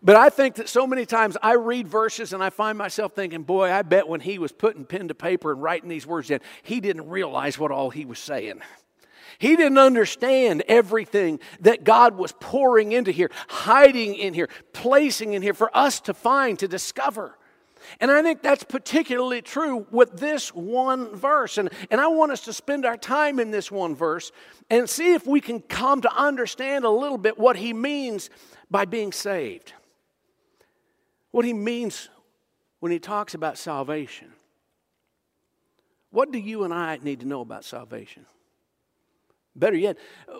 But 0.03 0.15
I 0.15 0.29
think 0.29 0.55
that 0.55 0.67
so 0.67 0.87
many 0.87 1.05
times 1.05 1.37
I 1.43 1.53
read 1.53 1.87
verses 1.87 2.33
and 2.33 2.43
I 2.43 2.49
find 2.49 2.77
myself 2.77 3.13
thinking, 3.13 3.43
boy, 3.43 3.71
I 3.71 3.83
bet 3.83 4.07
when 4.07 4.19
he 4.19 4.39
was 4.39 4.51
putting 4.51 4.83
pen 4.83 5.09
to 5.09 5.15
paper 5.15 5.51
and 5.51 5.61
writing 5.61 5.89
these 5.89 6.07
words 6.07 6.29
down, 6.29 6.39
he 6.63 6.79
didn't 6.79 7.07
realize 7.07 7.59
what 7.59 7.71
all 7.71 7.91
he 7.91 8.05
was 8.05 8.17
saying. 8.17 8.61
He 9.41 9.55
didn't 9.55 9.79
understand 9.79 10.61
everything 10.67 11.39
that 11.61 11.83
God 11.83 12.15
was 12.15 12.31
pouring 12.31 12.91
into 12.91 13.09
here, 13.09 13.31
hiding 13.47 14.13
in 14.13 14.35
here, 14.35 14.47
placing 14.71 15.33
in 15.33 15.41
here 15.41 15.55
for 15.55 15.75
us 15.75 15.99
to 16.01 16.13
find, 16.13 16.59
to 16.59 16.67
discover. 16.67 17.39
And 17.99 18.11
I 18.11 18.21
think 18.21 18.43
that's 18.43 18.63
particularly 18.63 19.41
true 19.41 19.87
with 19.89 20.19
this 20.19 20.49
one 20.53 21.15
verse. 21.15 21.57
And, 21.57 21.71
and 21.89 21.99
I 21.99 22.05
want 22.05 22.31
us 22.31 22.41
to 22.41 22.53
spend 22.53 22.85
our 22.85 22.97
time 22.97 23.39
in 23.39 23.49
this 23.49 23.71
one 23.71 23.95
verse 23.95 24.31
and 24.69 24.87
see 24.87 25.15
if 25.15 25.25
we 25.25 25.41
can 25.41 25.59
come 25.59 26.01
to 26.01 26.15
understand 26.15 26.85
a 26.85 26.91
little 26.91 27.17
bit 27.17 27.39
what 27.39 27.55
he 27.55 27.73
means 27.73 28.29
by 28.69 28.85
being 28.85 29.11
saved. 29.11 29.73
What 31.31 31.45
he 31.45 31.53
means 31.53 32.09
when 32.79 32.91
he 32.91 32.99
talks 32.99 33.33
about 33.33 33.57
salvation. 33.57 34.33
What 36.11 36.31
do 36.31 36.37
you 36.37 36.63
and 36.63 36.71
I 36.71 36.99
need 37.01 37.21
to 37.21 37.25
know 37.25 37.41
about 37.41 37.65
salvation? 37.65 38.27
Better 39.55 39.77
yet, 39.77 39.97
uh, 40.27 40.37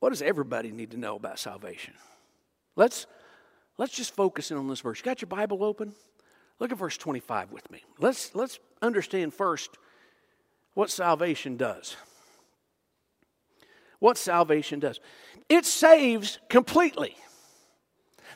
what 0.00 0.10
does 0.10 0.22
everybody 0.22 0.72
need 0.72 0.90
to 0.92 0.96
know 0.96 1.16
about 1.16 1.38
salvation? 1.38 1.94
Let's, 2.76 3.06
let's 3.78 3.92
just 3.92 4.14
focus 4.14 4.50
in 4.50 4.56
on 4.56 4.68
this 4.68 4.80
verse. 4.80 4.98
You 4.98 5.04
got 5.04 5.20
your 5.20 5.28
Bible 5.28 5.62
open? 5.62 5.92
Look 6.58 6.72
at 6.72 6.78
verse 6.78 6.96
25 6.96 7.52
with 7.52 7.70
me. 7.70 7.82
Let's, 7.98 8.34
let's 8.34 8.58
understand 8.82 9.34
first 9.34 9.70
what 10.74 10.90
salvation 10.90 11.56
does. 11.56 11.96
What 13.98 14.16
salvation 14.16 14.80
does. 14.80 15.00
It 15.48 15.66
saves 15.66 16.38
completely. 16.48 17.16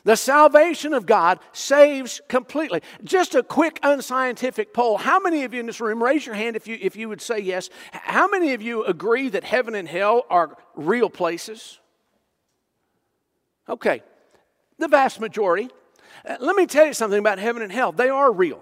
The 0.05 0.15
salvation 0.15 0.93
of 0.93 1.07
God 1.07 1.39
saves 1.51 2.21
completely. 2.29 2.81
Just 3.03 3.33
a 3.33 3.41
quick 3.41 3.79
unscientific 3.81 4.71
poll. 4.71 4.97
How 4.97 5.19
many 5.19 5.43
of 5.43 5.53
you 5.53 5.59
in 5.59 5.65
this 5.65 5.81
room, 5.81 6.01
raise 6.01 6.25
your 6.25 6.35
hand 6.35 6.55
if 6.55 6.67
you, 6.67 6.77
if 6.79 6.95
you 6.95 7.09
would 7.09 7.21
say 7.21 7.39
yes. 7.39 7.71
How 7.91 8.27
many 8.27 8.53
of 8.53 8.61
you 8.61 8.85
agree 8.85 9.29
that 9.29 9.43
heaven 9.43 9.73
and 9.73 9.87
hell 9.87 10.25
are 10.29 10.57
real 10.75 11.09
places? 11.09 11.79
Okay, 13.67 14.03
the 14.77 14.87
vast 14.87 15.19
majority. 15.19 15.69
Uh, 16.23 16.37
let 16.39 16.55
me 16.55 16.67
tell 16.67 16.85
you 16.85 16.93
something 16.93 17.19
about 17.19 17.39
heaven 17.39 17.63
and 17.63 17.71
hell. 17.71 17.91
They 17.91 18.09
are 18.09 18.31
real. 18.31 18.61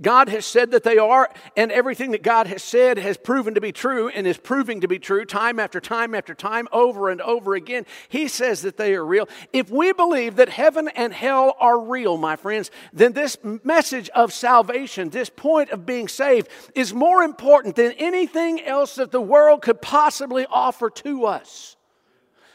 God 0.00 0.28
has 0.28 0.46
said 0.46 0.70
that 0.70 0.84
they 0.84 0.96
are, 0.96 1.28
and 1.56 1.72
everything 1.72 2.12
that 2.12 2.22
God 2.22 2.46
has 2.46 2.62
said 2.62 2.98
has 2.98 3.16
proven 3.16 3.54
to 3.54 3.60
be 3.60 3.72
true 3.72 4.08
and 4.08 4.26
is 4.26 4.38
proving 4.38 4.80
to 4.80 4.88
be 4.88 4.98
true 4.98 5.24
time 5.24 5.58
after 5.58 5.80
time 5.80 6.14
after 6.14 6.34
time, 6.34 6.68
over 6.72 7.10
and 7.10 7.20
over 7.20 7.54
again. 7.54 7.84
He 8.08 8.28
says 8.28 8.62
that 8.62 8.76
they 8.76 8.94
are 8.94 9.04
real. 9.04 9.28
If 9.52 9.68
we 9.70 9.92
believe 9.92 10.36
that 10.36 10.48
heaven 10.48 10.88
and 10.88 11.12
hell 11.12 11.56
are 11.58 11.78
real, 11.78 12.16
my 12.16 12.36
friends, 12.36 12.70
then 12.92 13.12
this 13.12 13.36
message 13.64 14.08
of 14.10 14.32
salvation, 14.32 15.10
this 15.10 15.30
point 15.30 15.70
of 15.70 15.84
being 15.84 16.08
saved, 16.08 16.48
is 16.74 16.94
more 16.94 17.22
important 17.22 17.76
than 17.76 17.92
anything 17.92 18.62
else 18.62 18.94
that 18.94 19.10
the 19.10 19.20
world 19.20 19.62
could 19.62 19.82
possibly 19.82 20.46
offer 20.48 20.90
to 20.90 21.26
us. 21.26 21.76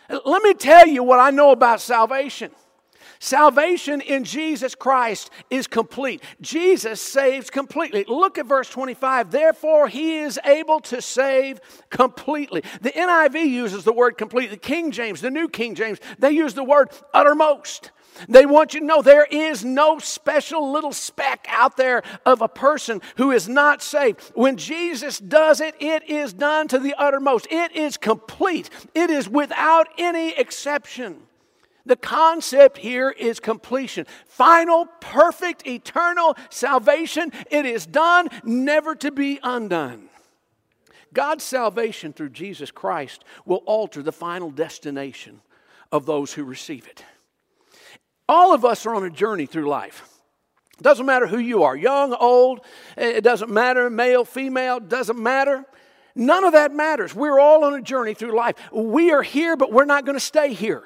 Let 0.09 0.43
me 0.43 0.53
tell 0.53 0.87
you 0.87 1.03
what 1.03 1.19
I 1.19 1.29
know 1.31 1.51
about 1.51 1.81
salvation. 1.81 2.51
Salvation 3.23 4.01
in 4.01 4.23
Jesus 4.23 4.73
Christ 4.73 5.29
is 5.51 5.67
complete. 5.67 6.23
Jesus 6.41 6.99
saves 6.99 7.51
completely. 7.51 8.03
Look 8.07 8.39
at 8.39 8.47
verse 8.47 8.67
25. 8.67 9.29
Therefore, 9.29 9.87
he 9.87 10.17
is 10.17 10.39
able 10.43 10.79
to 10.79 11.03
save 11.03 11.61
completely. 11.91 12.63
The 12.81 12.89
NIV 12.89 13.47
uses 13.47 13.83
the 13.83 13.93
word 13.93 14.17
complete. 14.17 14.49
The 14.49 14.57
King 14.57 14.89
James, 14.89 15.21
the 15.21 15.29
New 15.29 15.49
King 15.49 15.75
James, 15.75 15.99
they 16.17 16.31
use 16.31 16.55
the 16.55 16.63
word 16.63 16.89
uttermost. 17.13 17.91
They 18.27 18.47
want 18.47 18.73
you 18.73 18.79
to 18.79 18.85
know 18.87 19.03
there 19.03 19.27
is 19.29 19.63
no 19.63 19.99
special 19.99 20.71
little 20.71 20.91
speck 20.91 21.45
out 21.47 21.77
there 21.77 22.01
of 22.25 22.41
a 22.41 22.49
person 22.49 23.03
who 23.17 23.29
is 23.29 23.47
not 23.47 23.83
saved. 23.83 24.31
When 24.33 24.57
Jesus 24.57 25.19
does 25.19 25.61
it, 25.61 25.75
it 25.79 26.09
is 26.09 26.33
done 26.33 26.67
to 26.69 26.79
the 26.79 26.95
uttermost. 26.97 27.45
It 27.51 27.75
is 27.75 27.97
complete, 27.97 28.71
it 28.95 29.11
is 29.11 29.29
without 29.29 29.89
any 29.99 30.31
exception. 30.31 31.27
The 31.85 31.95
concept 31.95 32.77
here 32.77 33.09
is 33.09 33.39
completion. 33.39 34.05
Final, 34.27 34.85
perfect, 34.99 35.65
eternal 35.67 36.35
salvation. 36.49 37.31
It 37.49 37.65
is 37.65 37.85
done, 37.85 38.29
never 38.43 38.95
to 38.95 39.11
be 39.11 39.39
undone. 39.41 40.09
God's 41.13 41.43
salvation 41.43 42.13
through 42.13 42.29
Jesus 42.29 42.71
Christ 42.71 43.25
will 43.45 43.63
alter 43.65 44.01
the 44.01 44.11
final 44.11 44.49
destination 44.49 45.41
of 45.91 46.05
those 46.05 46.33
who 46.33 46.43
receive 46.43 46.87
it. 46.87 47.03
All 48.29 48.53
of 48.53 48.63
us 48.63 48.85
are 48.85 48.95
on 48.95 49.03
a 49.03 49.09
journey 49.09 49.45
through 49.45 49.67
life. 49.67 50.07
It 50.79 50.83
doesn't 50.83 51.05
matter 51.05 51.27
who 51.27 51.37
you 51.37 51.63
are, 51.63 51.75
young, 51.75 52.13
old, 52.13 52.61
it 52.97 53.23
doesn't 53.23 53.51
matter, 53.51 53.89
male, 53.89 54.23
female, 54.23 54.79
doesn't 54.79 55.21
matter. 55.21 55.65
None 56.15 56.43
of 56.43 56.53
that 56.53 56.73
matters. 56.73 57.13
We're 57.13 57.39
all 57.39 57.63
on 57.65 57.73
a 57.73 57.81
journey 57.81 58.13
through 58.13 58.35
life. 58.35 58.55
We 58.71 59.11
are 59.11 59.21
here, 59.21 59.55
but 59.55 59.71
we're 59.71 59.85
not 59.85 60.05
going 60.05 60.15
to 60.15 60.23
stay 60.23 60.53
here. 60.53 60.83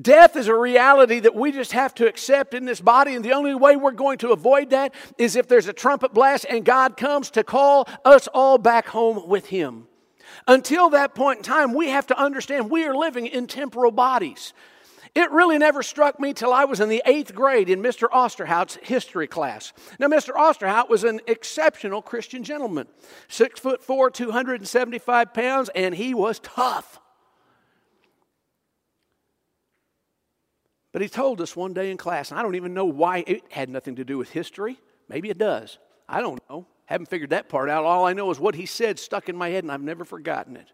Death 0.00 0.36
is 0.36 0.48
a 0.48 0.54
reality 0.54 1.20
that 1.20 1.34
we 1.34 1.52
just 1.52 1.72
have 1.72 1.94
to 1.96 2.08
accept 2.08 2.54
in 2.54 2.64
this 2.64 2.80
body, 2.80 3.14
and 3.14 3.22
the 3.22 3.34
only 3.34 3.54
way 3.54 3.76
we're 3.76 3.90
going 3.90 4.16
to 4.18 4.30
avoid 4.30 4.70
that 4.70 4.94
is 5.18 5.36
if 5.36 5.48
there's 5.48 5.68
a 5.68 5.72
trumpet 5.74 6.14
blast 6.14 6.46
and 6.48 6.64
God 6.64 6.96
comes 6.96 7.30
to 7.32 7.44
call 7.44 7.86
us 8.02 8.26
all 8.28 8.56
back 8.56 8.86
home 8.86 9.28
with 9.28 9.46
Him. 9.46 9.86
Until 10.48 10.88
that 10.90 11.14
point 11.14 11.38
in 11.38 11.42
time, 11.44 11.74
we 11.74 11.90
have 11.90 12.06
to 12.06 12.18
understand 12.18 12.70
we 12.70 12.86
are 12.86 12.96
living 12.96 13.26
in 13.26 13.46
temporal 13.46 13.92
bodies. 13.92 14.54
It 15.14 15.30
really 15.30 15.58
never 15.58 15.82
struck 15.82 16.18
me 16.18 16.32
till 16.32 16.54
I 16.54 16.64
was 16.64 16.80
in 16.80 16.88
the 16.88 17.02
eighth 17.04 17.34
grade 17.34 17.68
in 17.68 17.82
Mr. 17.82 18.08
Osterhout's 18.08 18.78
history 18.82 19.26
class. 19.26 19.74
Now, 19.98 20.06
Mr. 20.06 20.32
Osterhout 20.32 20.88
was 20.88 21.04
an 21.04 21.20
exceptional 21.26 22.00
Christian 22.00 22.44
gentleman, 22.44 22.86
six 23.28 23.60
foot 23.60 23.84
four, 23.84 24.10
275 24.10 25.34
pounds, 25.34 25.68
and 25.74 25.94
he 25.94 26.14
was 26.14 26.38
tough. 26.38 27.01
But 30.92 31.02
he 31.02 31.08
told 31.08 31.40
us 31.40 31.56
one 31.56 31.72
day 31.72 31.90
in 31.90 31.96
class, 31.96 32.30
and 32.30 32.38
I 32.38 32.42
don't 32.42 32.54
even 32.54 32.74
know 32.74 32.84
why 32.84 33.24
it 33.26 33.42
had 33.50 33.70
nothing 33.70 33.96
to 33.96 34.04
do 34.04 34.18
with 34.18 34.30
history. 34.30 34.78
Maybe 35.08 35.30
it 35.30 35.38
does. 35.38 35.78
I 36.08 36.20
don't 36.20 36.40
know. 36.50 36.66
Haven't 36.84 37.08
figured 37.08 37.30
that 37.30 37.48
part 37.48 37.70
out. 37.70 37.84
All 37.84 38.06
I 38.06 38.12
know 38.12 38.30
is 38.30 38.38
what 38.38 38.54
he 38.54 38.66
said 38.66 38.98
stuck 38.98 39.30
in 39.30 39.36
my 39.36 39.48
head, 39.48 39.64
and 39.64 39.72
I've 39.72 39.80
never 39.80 40.04
forgotten 40.04 40.56
it. 40.56 40.68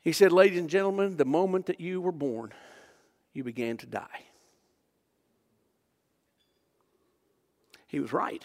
He 0.00 0.12
said, 0.12 0.32
Ladies 0.32 0.58
and 0.58 0.70
gentlemen, 0.70 1.18
the 1.18 1.26
moment 1.26 1.66
that 1.66 1.80
you 1.80 2.00
were 2.00 2.12
born, 2.12 2.54
you 3.34 3.44
began 3.44 3.76
to 3.78 3.86
die. 3.86 4.24
He 7.86 8.00
was 8.00 8.12
right. 8.12 8.44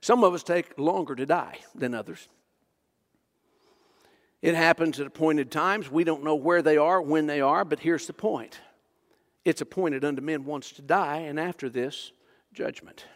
Some 0.00 0.24
of 0.24 0.32
us 0.32 0.42
take 0.42 0.78
longer 0.78 1.14
to 1.14 1.26
die 1.26 1.58
than 1.74 1.94
others. 1.94 2.28
It 4.42 4.56
happens 4.56 4.98
at 4.98 5.06
appointed 5.06 5.52
times. 5.52 5.90
We 5.90 6.02
don't 6.02 6.24
know 6.24 6.34
where 6.34 6.62
they 6.62 6.76
are, 6.76 7.00
when 7.00 7.26
they 7.26 7.40
are, 7.40 7.64
but 7.64 7.78
here's 7.78 8.06
the 8.08 8.12
point 8.12 8.60
it's 9.44 9.60
appointed 9.60 10.04
unto 10.04 10.22
men 10.22 10.44
once 10.44 10.72
to 10.72 10.82
die, 10.82 11.18
and 11.18 11.40
after 11.40 11.68
this, 11.68 12.12
judgment. 12.52 13.06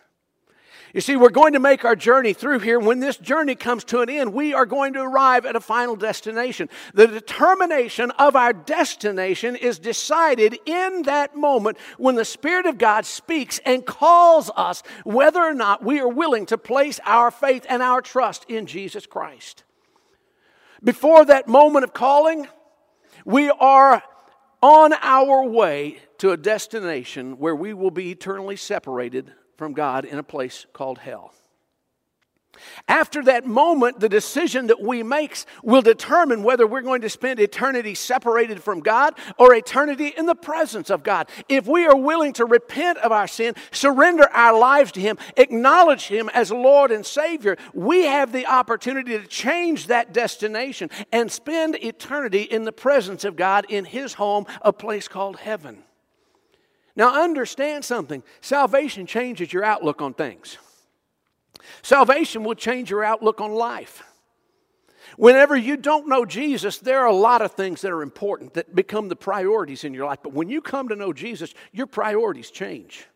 You 0.93 1.01
see, 1.01 1.17
we're 1.17 1.29
going 1.31 1.53
to 1.53 1.59
make 1.59 1.85
our 1.85 1.97
journey 1.97 2.33
through 2.33 2.61
here. 2.61 2.79
When 2.79 3.01
this 3.01 3.17
journey 3.17 3.55
comes 3.55 3.85
to 3.85 4.01
an 4.01 4.09
end, 4.09 4.33
we 4.33 4.55
are 4.55 4.65
going 4.65 4.95
to 4.95 5.03
arrive 5.03 5.45
at 5.45 5.57
a 5.57 5.61
final 5.61 5.95
destination. 5.95 6.69
The 6.95 7.07
determination 7.07 8.13
of 8.13 8.35
our 8.35 8.53
destination 8.53 9.57
is 9.57 9.79
decided 9.79 10.59
in 10.65 11.03
that 11.03 11.37
moment 11.37 11.77
when 11.99 12.15
the 12.15 12.25
Spirit 12.25 12.67
of 12.67 12.79
God 12.79 13.05
speaks 13.05 13.61
and 13.67 13.85
calls 13.85 14.51
us 14.57 14.83
whether 15.05 15.41
or 15.41 15.55
not 15.55 15.85
we 15.85 16.01
are 16.01 16.09
willing 16.09 16.47
to 16.47 16.57
place 16.57 16.99
our 17.05 17.31
faith 17.31 17.67
and 17.69 17.83
our 17.83 18.01
trust 18.01 18.47
in 18.49 18.67
Jesus 18.67 19.07
Christ. 19.07 19.65
Before 20.83 21.25
that 21.25 21.49
moment 21.49 21.85
of 21.85 21.93
calling, 21.93 22.47
we 23.25 23.51
are 23.51 24.03
on 24.63 24.93
our 25.03 25.45
way 25.45 25.99
to 26.19 26.31
a 26.31 26.37
destination 26.37 27.39
where 27.39 27.55
we 27.55 27.75
will 27.75 27.91
be 27.91 28.11
eternally 28.11 28.57
separated 28.57 29.33
from 29.57 29.73
God 29.73 30.05
in 30.05 30.19
a 30.19 30.23
place 30.23 30.67
called 30.73 30.99
hell. 30.99 31.33
After 32.89 33.23
that 33.25 33.47
moment, 33.47 34.01
the 34.01 34.09
decision 34.09 34.69
that 34.69 34.81
we 34.81 35.03
make 35.03 35.27
will 35.63 35.83
determine 35.83 36.43
whether 36.43 36.67
we're 36.67 36.83
going 36.83 37.01
to 37.03 37.11
spend 37.11 37.41
eternity 37.41 37.95
separated 37.95 38.63
from 38.63 38.81
God 38.81 39.15
or 39.39 39.55
eternity 39.55 40.09
in 40.17 40.27
the 40.27 40.35
presence 40.35 40.91
of 40.91 41.03
God. 41.03 41.29
If 41.49 41.67
we 41.67 41.87
are 41.87 41.97
willing 41.97 42.33
to 42.35 42.45
repent 42.45 42.99
of 42.99 43.13
our 43.13 43.27
sin, 43.27 43.55
surrender 43.71 44.29
our 44.33 44.59
lives 44.59 44.93
to 44.93 45.01
Him, 45.01 45.19
acknowledge 45.37 46.07
Him 46.07 46.31
as 46.33 46.51
Lord 46.51 46.91
and 46.93 47.05
Savior, 47.05 47.57
we 47.75 48.05
have 48.05 48.33
the 48.33 48.47
opportunity 48.47 49.19
to 49.19 49.27
change 49.27 49.89
that 49.89 50.13
destination 50.13 50.91
and 51.13 51.31
spend 51.31 51.77
eternity 51.83 52.43
in 52.43 52.65
the 52.65 52.73
presence 52.73 53.25
of 53.25 53.37
God 53.37 53.67
in 53.69 53.85
His 53.85 54.15
home, 54.15 54.47
a 54.63 54.73
place 54.73 55.09
called 55.09 55.39
heaven. 55.39 55.83
Now, 56.95 57.23
understand 57.23 57.85
something 57.85 58.23
salvation 58.41 59.07
changes 59.07 59.53
your 59.53 59.65
outlook 59.65 60.01
on 60.01 60.15
things. 60.15 60.57
Salvation 61.83 62.45
will 62.45 62.55
change 62.55 62.91
your 62.91 63.05
outlook 63.05 63.41
on 63.41 63.53
life. 63.53 64.03
Whenever 65.17 65.57
you 65.57 65.77
don't 65.77 66.09
know 66.09 66.25
Jesus, 66.25 66.79
there 66.79 67.01
are 67.01 67.07
a 67.07 67.15
lot 67.15 67.41
of 67.41 67.53
things 67.53 67.81
that 67.83 67.93
are 67.93 68.03
important 68.03 68.55
that 68.55 68.75
become 68.75 69.09
the 69.09 69.17
priorities 69.17 69.85
in 69.85 69.95
your 69.95 70.07
life. 70.07 70.19
But 70.23 70.33
when 70.33 70.49
you 70.49 70.61
come 70.61 70.89
to 70.89 70.97
know 70.97 71.13
Jesus, 71.13 71.55
your 71.73 71.87
priorities 71.87 72.51
change. 72.51 73.07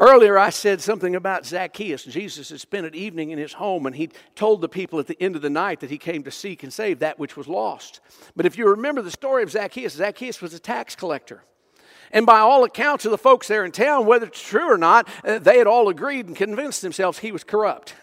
Earlier, 0.00 0.38
I 0.38 0.50
said 0.50 0.80
something 0.80 1.16
about 1.16 1.44
Zacchaeus. 1.44 2.04
Jesus 2.04 2.50
had 2.50 2.60
spent 2.60 2.86
an 2.86 2.94
evening 2.94 3.30
in 3.30 3.38
his 3.38 3.54
home, 3.54 3.84
and 3.84 3.96
he 3.96 4.10
told 4.36 4.60
the 4.60 4.68
people 4.68 5.00
at 5.00 5.08
the 5.08 5.20
end 5.20 5.34
of 5.34 5.42
the 5.42 5.50
night 5.50 5.80
that 5.80 5.90
he 5.90 5.98
came 5.98 6.22
to 6.22 6.30
seek 6.30 6.62
and 6.62 6.72
save 6.72 7.00
that 7.00 7.18
which 7.18 7.36
was 7.36 7.48
lost. 7.48 7.98
But 8.36 8.46
if 8.46 8.56
you 8.56 8.68
remember 8.68 9.02
the 9.02 9.10
story 9.10 9.42
of 9.42 9.50
Zacchaeus, 9.50 9.94
Zacchaeus 9.94 10.40
was 10.40 10.54
a 10.54 10.60
tax 10.60 10.94
collector. 10.94 11.42
And 12.12 12.26
by 12.26 12.38
all 12.38 12.64
accounts 12.64 13.04
of 13.04 13.10
the 13.10 13.18
folks 13.18 13.48
there 13.48 13.64
in 13.64 13.72
town, 13.72 14.06
whether 14.06 14.26
it's 14.26 14.42
true 14.42 14.70
or 14.70 14.78
not, 14.78 15.08
uh, 15.24 15.38
they 15.38 15.58
had 15.58 15.66
all 15.66 15.88
agreed 15.88 16.26
and 16.26 16.36
convinced 16.36 16.82
themselves 16.82 17.18
he 17.18 17.32
was 17.32 17.44
corrupt. 17.44 17.94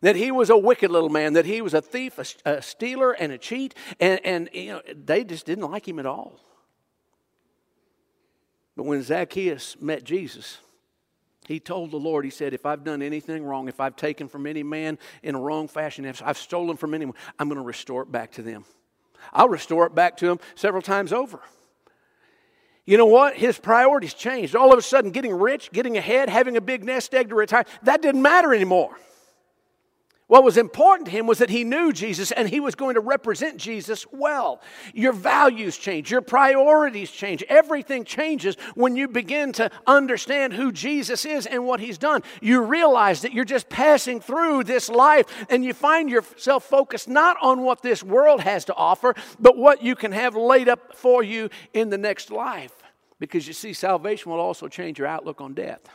That 0.00 0.16
he 0.16 0.30
was 0.30 0.48
a 0.48 0.56
wicked 0.56 0.90
little 0.90 1.08
man, 1.08 1.32
that 1.32 1.44
he 1.44 1.60
was 1.60 1.74
a 1.74 1.82
thief, 1.82 2.18
a, 2.18 2.50
a 2.50 2.62
stealer, 2.62 3.12
and 3.12 3.32
a 3.32 3.38
cheat, 3.38 3.74
and, 3.98 4.20
and 4.24 4.48
you 4.52 4.72
know, 4.72 4.82
they 4.94 5.24
just 5.24 5.44
didn't 5.44 5.70
like 5.70 5.88
him 5.88 5.98
at 5.98 6.06
all. 6.06 6.38
But 8.76 8.84
when 8.84 9.02
Zacchaeus 9.02 9.76
met 9.80 10.04
Jesus, 10.04 10.58
he 11.48 11.58
told 11.58 11.90
the 11.90 11.96
Lord, 11.96 12.24
he 12.24 12.30
said, 12.30 12.54
if 12.54 12.64
I've 12.64 12.84
done 12.84 13.02
anything 13.02 13.42
wrong, 13.42 13.68
if 13.68 13.80
I've 13.80 13.96
taken 13.96 14.28
from 14.28 14.46
any 14.46 14.62
man 14.62 14.98
in 15.22 15.34
a 15.34 15.40
wrong 15.40 15.66
fashion, 15.66 16.04
if 16.04 16.22
I've 16.22 16.38
stolen 16.38 16.76
from 16.76 16.94
anyone, 16.94 17.16
I'm 17.38 17.48
going 17.48 17.60
to 17.60 17.66
restore 17.66 18.02
it 18.02 18.12
back 18.12 18.32
to 18.32 18.42
them. 18.42 18.66
I'll 19.32 19.48
restore 19.48 19.86
it 19.86 19.94
back 19.94 20.18
to 20.18 20.26
them 20.26 20.38
several 20.54 20.82
times 20.82 21.12
over. 21.12 21.40
You 22.88 22.96
know 22.96 23.04
what? 23.04 23.34
His 23.34 23.58
priorities 23.58 24.14
changed. 24.14 24.56
All 24.56 24.72
of 24.72 24.78
a 24.78 24.82
sudden, 24.82 25.10
getting 25.10 25.34
rich, 25.34 25.70
getting 25.72 25.98
ahead, 25.98 26.30
having 26.30 26.56
a 26.56 26.60
big 26.62 26.84
nest 26.84 27.12
egg 27.12 27.28
to 27.28 27.34
retire, 27.34 27.66
that 27.82 28.00
didn't 28.00 28.22
matter 28.22 28.54
anymore. 28.54 28.96
What 30.28 30.44
was 30.44 30.58
important 30.58 31.06
to 31.06 31.10
him 31.10 31.26
was 31.26 31.38
that 31.38 31.48
he 31.48 31.64
knew 31.64 31.90
Jesus 31.90 32.32
and 32.32 32.50
he 32.50 32.60
was 32.60 32.74
going 32.74 32.96
to 32.96 33.00
represent 33.00 33.56
Jesus 33.56 34.06
well. 34.12 34.60
Your 34.92 35.14
values 35.14 35.78
change, 35.78 36.10
your 36.10 36.20
priorities 36.20 37.10
change. 37.10 37.42
Everything 37.48 38.04
changes 38.04 38.54
when 38.74 38.94
you 38.94 39.08
begin 39.08 39.52
to 39.52 39.70
understand 39.86 40.52
who 40.52 40.70
Jesus 40.70 41.24
is 41.24 41.46
and 41.46 41.64
what 41.64 41.80
he's 41.80 41.96
done. 41.96 42.22
You 42.42 42.62
realize 42.62 43.22
that 43.22 43.32
you're 43.32 43.46
just 43.46 43.70
passing 43.70 44.20
through 44.20 44.64
this 44.64 44.90
life 44.90 45.24
and 45.48 45.64
you 45.64 45.72
find 45.72 46.10
yourself 46.10 46.62
focused 46.64 47.08
not 47.08 47.38
on 47.40 47.62
what 47.62 47.80
this 47.80 48.02
world 48.02 48.42
has 48.42 48.66
to 48.66 48.74
offer, 48.74 49.14
but 49.40 49.56
what 49.56 49.82
you 49.82 49.96
can 49.96 50.12
have 50.12 50.36
laid 50.36 50.68
up 50.68 50.94
for 50.94 51.22
you 51.22 51.48
in 51.72 51.88
the 51.88 51.98
next 51.98 52.30
life. 52.30 52.74
Because 53.18 53.46
you 53.46 53.54
see, 53.54 53.72
salvation 53.72 54.30
will 54.30 54.40
also 54.40 54.68
change 54.68 54.98
your 54.98 55.08
outlook 55.08 55.40
on 55.40 55.54
death. 55.54 55.88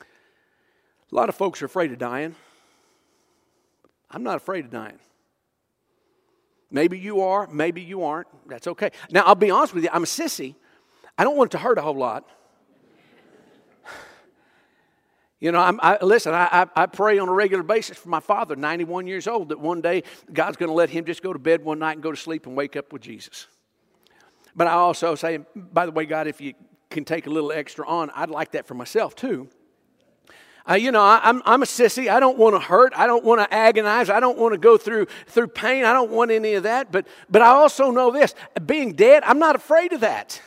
A 0.00 1.14
lot 1.14 1.28
of 1.28 1.34
folks 1.34 1.60
are 1.60 1.66
afraid 1.66 1.92
of 1.92 1.98
dying. 1.98 2.34
I'm 4.14 4.22
not 4.22 4.36
afraid 4.36 4.64
of 4.64 4.70
dying. 4.70 4.98
Maybe 6.70 6.98
you 6.98 7.22
are, 7.22 7.48
maybe 7.48 7.82
you 7.82 8.04
aren't. 8.04 8.28
That's 8.48 8.68
okay. 8.68 8.90
Now, 9.10 9.22
I'll 9.22 9.34
be 9.34 9.50
honest 9.50 9.74
with 9.74 9.82
you, 9.82 9.90
I'm 9.92 10.04
a 10.04 10.06
sissy. 10.06 10.54
I 11.18 11.24
don't 11.24 11.36
want 11.36 11.50
it 11.50 11.56
to 11.56 11.58
hurt 11.58 11.78
a 11.78 11.82
whole 11.82 11.96
lot. 11.96 12.28
You 15.40 15.52
know, 15.52 15.60
I'm, 15.60 15.78
I, 15.82 15.98
listen, 16.00 16.32
I, 16.32 16.66
I, 16.74 16.86
pray 16.86 17.18
on 17.18 17.28
a 17.28 17.32
regular 17.32 17.62
basis 17.62 17.98
for 17.98 18.08
my 18.08 18.20
father, 18.20 18.56
91 18.56 19.06
years 19.06 19.26
old, 19.26 19.50
that 19.50 19.60
one 19.60 19.82
day 19.82 20.04
God's 20.32 20.56
going 20.56 20.70
to 20.70 20.74
let 20.74 20.88
him 20.88 21.04
just 21.04 21.22
go 21.22 21.34
to 21.34 21.38
bed 21.38 21.62
one 21.62 21.80
night 21.80 21.94
and 21.94 22.02
go 22.02 22.10
to 22.10 22.16
sleep 22.16 22.46
and 22.46 22.56
wake 22.56 22.76
up 22.76 22.94
with 22.94 23.02
Jesus. 23.02 23.46
But 24.56 24.68
I 24.68 24.72
also 24.72 25.14
say, 25.16 25.40
by 25.54 25.84
the 25.84 25.92
way, 25.92 26.06
God, 26.06 26.28
if 26.28 26.40
you 26.40 26.54
can 26.88 27.04
take 27.04 27.26
a 27.26 27.30
little 27.30 27.52
extra 27.52 27.86
on, 27.86 28.10
I'd 28.14 28.30
like 28.30 28.52
that 28.52 28.66
for 28.66 28.72
myself 28.72 29.14
too. 29.14 29.50
Uh, 30.68 30.74
you 30.74 30.90
know, 30.90 31.02
I, 31.02 31.28
am 31.28 31.42
I'm, 31.44 31.54
I'm 31.54 31.62
a 31.62 31.66
sissy. 31.66 32.08
I 32.08 32.20
don't 32.20 32.38
want 32.38 32.54
to 32.54 32.60
hurt. 32.60 32.94
I 32.96 33.06
don't 33.06 33.24
want 33.24 33.40
to 33.40 33.54
agonize. 33.54 34.08
I 34.08 34.18
don't 34.18 34.38
want 34.38 34.54
to 34.54 34.58
go 34.58 34.78
through 34.78 35.06
through 35.26 35.48
pain. 35.48 35.84
I 35.84 35.92
don't 35.92 36.10
want 36.10 36.30
any 36.30 36.54
of 36.54 36.62
that. 36.62 36.90
But 36.90 37.06
but 37.28 37.42
I 37.42 37.48
also 37.48 37.90
know 37.90 38.10
this: 38.10 38.34
being 38.64 38.94
dead, 38.94 39.22
I'm 39.26 39.38
not 39.38 39.56
afraid 39.56 39.92
of 39.92 40.00
that. 40.00 40.40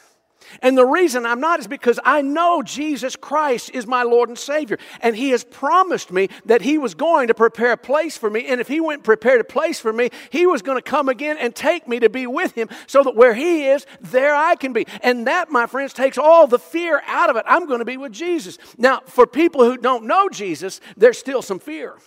And 0.62 0.78
the 0.78 0.86
reason 0.86 1.26
I'm 1.26 1.40
not 1.40 1.60
is 1.60 1.68
because 1.68 2.00
I 2.04 2.22
know 2.22 2.62
Jesus 2.62 3.16
Christ 3.16 3.72
is 3.74 3.86
my 3.86 4.04
Lord 4.04 4.30
and 4.30 4.38
Savior. 4.38 4.78
And 5.02 5.16
He 5.16 5.32
has 5.32 5.44
promised 5.44 6.12
me 6.12 6.30
that 6.46 6.62
He 6.62 6.78
was 6.78 6.96
going 6.96 7.28
to 7.28 7.34
prepare 7.34 7.74
a 7.74 7.78
place 7.78 8.18
for 8.18 8.30
me. 8.30 8.48
And 8.48 8.62
if 8.62 8.68
He 8.68 8.80
went 8.80 9.00
and 9.00 9.04
prepared 9.04 9.42
a 9.42 9.46
place 9.46 9.80
for 9.80 9.94
me, 9.94 10.10
He 10.30 10.46
was 10.46 10.62
going 10.62 10.78
to 10.78 10.82
come 10.82 11.10
again 11.10 11.38
and 11.38 11.54
take 11.54 11.88
me 11.88 12.00
to 12.00 12.10
be 12.10 12.28
with 12.28 12.54
Him 12.54 12.70
so 12.88 13.04
that 13.04 13.16
where 13.16 13.34
He 13.34 13.66
is, 13.66 13.86
there 14.02 14.36
I 14.36 14.56
can 14.56 14.74
be. 14.74 14.86
And 15.02 15.28
that, 15.28 15.50
my 15.50 15.68
friends, 15.68 15.94
takes 15.94 16.18
all 16.18 16.48
the 16.48 16.60
fear 16.60 17.02
out 17.08 17.30
of 17.30 17.36
it. 17.36 17.44
I'm 17.48 17.66
going 17.66 17.80
to 17.80 17.86
be 17.86 17.98
with 17.98 18.12
Jesus. 18.12 18.58
Now, 18.78 19.02
for 19.06 19.28
people 19.28 19.64
who 19.64 19.78
don't 19.78 20.06
know 20.06 20.30
Jesus, 20.30 20.80
there's 20.96 21.18
still 21.18 21.42
some 21.42 21.60
fear. 21.60 21.98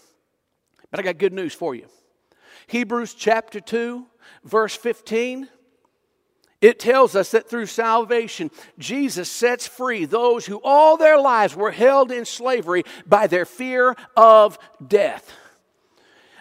But 0.91 1.01
I 1.01 1.03
got 1.03 1.19
good 1.19 1.33
news 1.33 1.55
for 1.55 1.75
you. 1.75 1.87
Hebrews 2.67 3.15
chapter 3.15 3.61
2, 3.61 4.07
verse 4.45 4.77
15 4.77 5.49
it 6.61 6.79
tells 6.79 7.17
us 7.17 7.31
that 7.31 7.49
through 7.49 7.67
salvation, 7.67 8.51
Jesus 8.79 9.31
sets 9.31 9.67
free 9.67 10.05
those 10.05 10.45
who 10.45 10.61
all 10.63 10.97
their 10.97 11.19
lives 11.19 11.57
were 11.57 11.71
held 11.71 12.13
in 12.13 12.25
slavery 12.25 12.85
by 13.07 13.27
their 13.27 13.47
fear 13.47 13.97
of 14.17 14.59
death. 14.87 15.33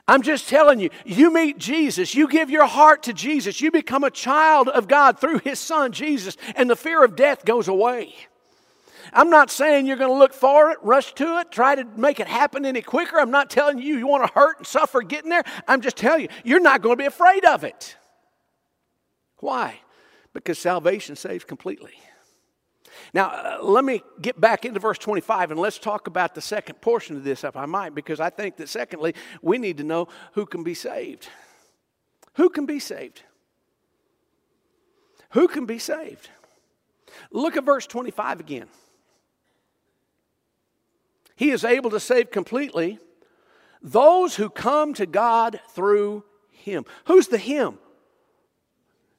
I'm 0.10 0.24
just 0.24 0.50
telling 0.50 0.80
you, 0.80 0.90
you 1.06 1.32
meet 1.32 1.60
Jesus, 1.60 2.16
you 2.16 2.28
give 2.28 2.50
your 2.50 2.66
heart 2.66 3.04
to 3.04 3.14
Jesus, 3.14 3.62
you 3.62 3.72
become 3.72 4.04
a 4.04 4.10
child 4.10 4.68
of 4.68 4.88
God 4.88 5.20
through 5.20 5.40
His 5.40 5.60
Son, 5.60 5.92
Jesus, 5.92 6.36
and 6.56 6.70
the 6.70 6.76
fear 6.76 7.04
of 7.04 7.16
death 7.16 7.46
goes 7.46 7.68
away. 7.68 8.16
I'm 9.14 9.30
not 9.30 9.50
saying 9.52 9.86
you're 9.86 9.98
going 9.98 10.12
to 10.12 10.18
look 10.18 10.34
for 10.34 10.72
it, 10.72 10.80
rush 10.82 11.14
to 11.14 11.40
it, 11.40 11.52
try 11.52 11.76
to 11.76 11.86
make 11.96 12.20
it 12.20 12.28
happen 12.28 12.66
any 12.66 12.82
quicker. 12.82 13.20
I'm 13.20 13.32
not 13.32 13.50
telling 13.50 13.80
you 13.80 13.98
you 13.98 14.08
want 14.08 14.26
to 14.28 14.34
hurt 14.34 14.58
and 14.58 14.68
suffer 14.68 15.02
getting 15.02 15.30
there. 15.30 15.44
I'm 15.68 15.82
just 15.82 15.98
telling 15.98 16.24
you, 16.24 16.30
you're 16.44 16.60
not 16.60 16.82
going 16.82 16.98
to 16.98 17.02
be 17.02 17.08
afraid 17.08 17.46
of 17.46 17.64
it. 17.64 17.96
Why? 19.38 19.80
Because 20.40 20.60
salvation 20.60 21.16
saves 21.16 21.44
completely. 21.44 21.94
Now, 23.14 23.28
uh, 23.28 23.58
let 23.62 23.84
me 23.86 24.02
get 24.22 24.40
back 24.40 24.66
into 24.66 24.80
verse 24.80 24.98
25 24.98 25.52
and 25.52 25.60
let's 25.60 25.80
talk 25.80 26.08
about 26.08 26.36
the 26.36 26.42
second 26.42 26.82
portion 26.82 27.16
of 27.16 27.24
this, 27.24 27.44
if 27.44 27.56
I 27.56 27.66
might, 27.66 27.96
because 27.96 28.20
I 28.20 28.30
think 28.30 28.58
that 28.58 28.70
secondly, 28.70 29.16
we 29.42 29.58
need 29.58 29.78
to 29.78 29.84
know 29.84 30.08
who 30.34 30.46
can 30.46 30.64
be 30.64 30.74
saved. 30.74 31.28
Who 32.36 32.50
can 32.50 32.66
be 32.66 32.80
saved? 32.80 33.24
Who 35.32 35.48
can 35.48 35.66
be 35.66 35.80
saved? 35.80 36.30
Look 37.32 37.58
at 37.58 37.64
verse 37.64 37.88
25 37.88 38.40
again. 38.40 38.68
He 41.36 41.52
is 41.52 41.64
able 41.64 41.90
to 41.92 42.00
save 42.00 42.32
completely 42.32 43.00
those 43.82 44.36
who 44.36 44.50
come 44.50 44.94
to 44.96 45.06
God 45.06 45.60
through 45.72 46.24
Him. 46.52 46.86
Who's 47.06 47.28
the 47.28 47.38
Him? 47.38 47.80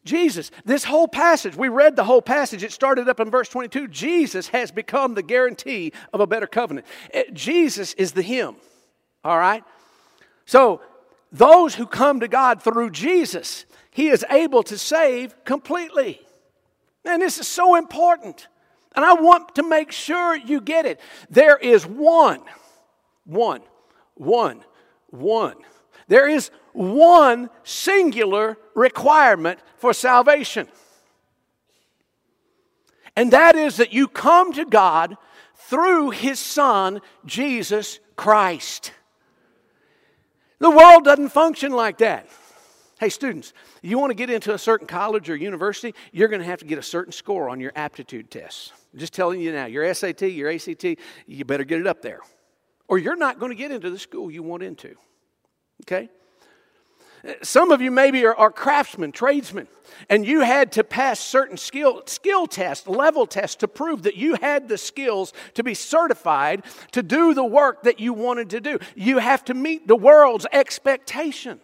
Jesus, 0.04 0.50
this 0.64 0.84
whole 0.84 1.08
passage, 1.08 1.56
we 1.56 1.68
read 1.68 1.94
the 1.94 2.04
whole 2.04 2.22
passage. 2.22 2.64
It 2.64 2.72
started 2.72 3.08
up 3.08 3.20
in 3.20 3.30
verse 3.30 3.48
22. 3.48 3.88
Jesus 3.88 4.48
has 4.48 4.70
become 4.70 5.14
the 5.14 5.22
guarantee 5.22 5.92
of 6.12 6.20
a 6.20 6.26
better 6.26 6.46
covenant. 6.46 6.86
Eh, 7.12 7.24
Jesus 7.32 7.92
is 7.94 8.12
the 8.12 8.22
Him. 8.22 8.56
All 9.24 9.38
right? 9.38 9.62
So, 10.46 10.80
those 11.32 11.74
who 11.74 11.86
come 11.86 12.20
to 12.20 12.28
God 12.28 12.62
through 12.62 12.90
Jesus, 12.90 13.66
He 13.90 14.08
is 14.08 14.24
able 14.30 14.62
to 14.64 14.78
save 14.78 15.44
completely. 15.44 16.20
And 17.04 17.20
this 17.20 17.38
is 17.38 17.46
so 17.46 17.76
important. 17.76 18.48
And 18.96 19.04
I 19.04 19.14
want 19.14 19.54
to 19.56 19.62
make 19.62 19.92
sure 19.92 20.34
you 20.34 20.60
get 20.60 20.86
it. 20.86 21.00
There 21.28 21.56
is 21.56 21.86
one, 21.86 22.40
one, 23.24 23.60
one, 24.14 24.64
one. 25.10 25.56
There 26.08 26.28
is 26.28 26.50
one 26.72 27.50
singular 27.64 28.56
requirement 28.74 29.58
for 29.76 29.92
salvation. 29.92 30.68
And 33.16 33.32
that 33.32 33.56
is 33.56 33.76
that 33.78 33.92
you 33.92 34.08
come 34.08 34.52
to 34.52 34.64
God 34.64 35.16
through 35.54 36.10
His 36.10 36.38
Son, 36.38 37.00
Jesus 37.26 38.00
Christ. 38.16 38.92
The 40.58 40.70
world 40.70 41.04
doesn't 41.04 41.30
function 41.30 41.72
like 41.72 41.98
that. 41.98 42.28
Hey, 42.98 43.08
students, 43.08 43.54
you 43.80 43.98
want 43.98 44.10
to 44.10 44.14
get 44.14 44.28
into 44.28 44.52
a 44.52 44.58
certain 44.58 44.86
college 44.86 45.30
or 45.30 45.36
university, 45.36 45.94
you're 46.12 46.28
going 46.28 46.40
to 46.40 46.46
have 46.46 46.58
to 46.58 46.66
get 46.66 46.78
a 46.78 46.82
certain 46.82 47.12
score 47.12 47.48
on 47.48 47.58
your 47.58 47.72
aptitude 47.74 48.30
tests. 48.30 48.72
I'm 48.92 48.98
just 48.98 49.14
telling 49.14 49.40
you 49.40 49.52
now, 49.52 49.66
your 49.66 49.92
SAT, 49.94 50.22
your 50.22 50.50
ACT, 50.50 50.84
you 51.26 51.44
better 51.46 51.64
get 51.64 51.80
it 51.80 51.86
up 51.86 52.02
there. 52.02 52.20
Or 52.88 52.98
you're 52.98 53.16
not 53.16 53.38
going 53.38 53.50
to 53.50 53.56
get 53.56 53.70
into 53.70 53.88
the 53.88 53.98
school 53.98 54.30
you 54.30 54.42
want 54.42 54.62
into. 54.62 54.96
Okay? 55.84 56.10
Some 57.42 57.70
of 57.70 57.80
you 57.80 57.90
maybe 57.90 58.24
are, 58.24 58.34
are, 58.34 58.50
craftsmen, 58.50 59.12
tradesmen, 59.12 59.68
and 60.08 60.24
you 60.24 60.40
had 60.40 60.72
to 60.72 60.84
pass 60.84 61.20
certain 61.20 61.56
skill, 61.56 62.02
skill 62.06 62.46
tests, 62.46 62.86
level 62.86 63.26
tests 63.26 63.56
to 63.56 63.68
prove 63.68 64.04
that 64.04 64.16
you 64.16 64.36
had 64.36 64.68
the 64.68 64.78
skills 64.78 65.32
to 65.54 65.62
be 65.62 65.74
certified 65.74 66.64
to 66.92 67.02
do 67.02 67.34
the 67.34 67.44
work 67.44 67.82
that 67.82 68.00
you 68.00 68.14
wanted 68.14 68.50
to 68.50 68.60
do. 68.60 68.78
You 68.94 69.18
have 69.18 69.44
to 69.46 69.54
meet 69.54 69.86
the 69.86 69.96
world's 69.96 70.46
expectation. 70.50 71.60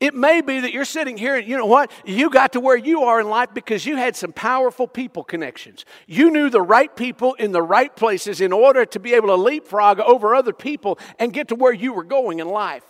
It 0.00 0.14
may 0.14 0.40
be 0.40 0.60
that 0.60 0.72
you're 0.72 0.86
sitting 0.86 1.18
here 1.18 1.36
and 1.36 1.46
you 1.46 1.56
know 1.56 1.66
what? 1.66 1.90
You 2.04 2.30
got 2.30 2.54
to 2.54 2.60
where 2.60 2.76
you 2.76 3.02
are 3.02 3.20
in 3.20 3.28
life 3.28 3.50
because 3.52 3.84
you 3.84 3.96
had 3.96 4.16
some 4.16 4.32
powerful 4.32 4.88
people 4.88 5.22
connections. 5.22 5.84
You 6.06 6.30
knew 6.30 6.48
the 6.48 6.62
right 6.62 6.94
people 6.94 7.34
in 7.34 7.52
the 7.52 7.62
right 7.62 7.94
places 7.94 8.40
in 8.40 8.52
order 8.52 8.86
to 8.86 8.98
be 8.98 9.12
able 9.12 9.28
to 9.28 9.36
leapfrog 9.36 10.00
over 10.00 10.34
other 10.34 10.54
people 10.54 10.98
and 11.18 11.32
get 11.32 11.48
to 11.48 11.54
where 11.54 11.72
you 11.72 11.92
were 11.92 12.04
going 12.04 12.38
in 12.40 12.48
life. 12.48 12.84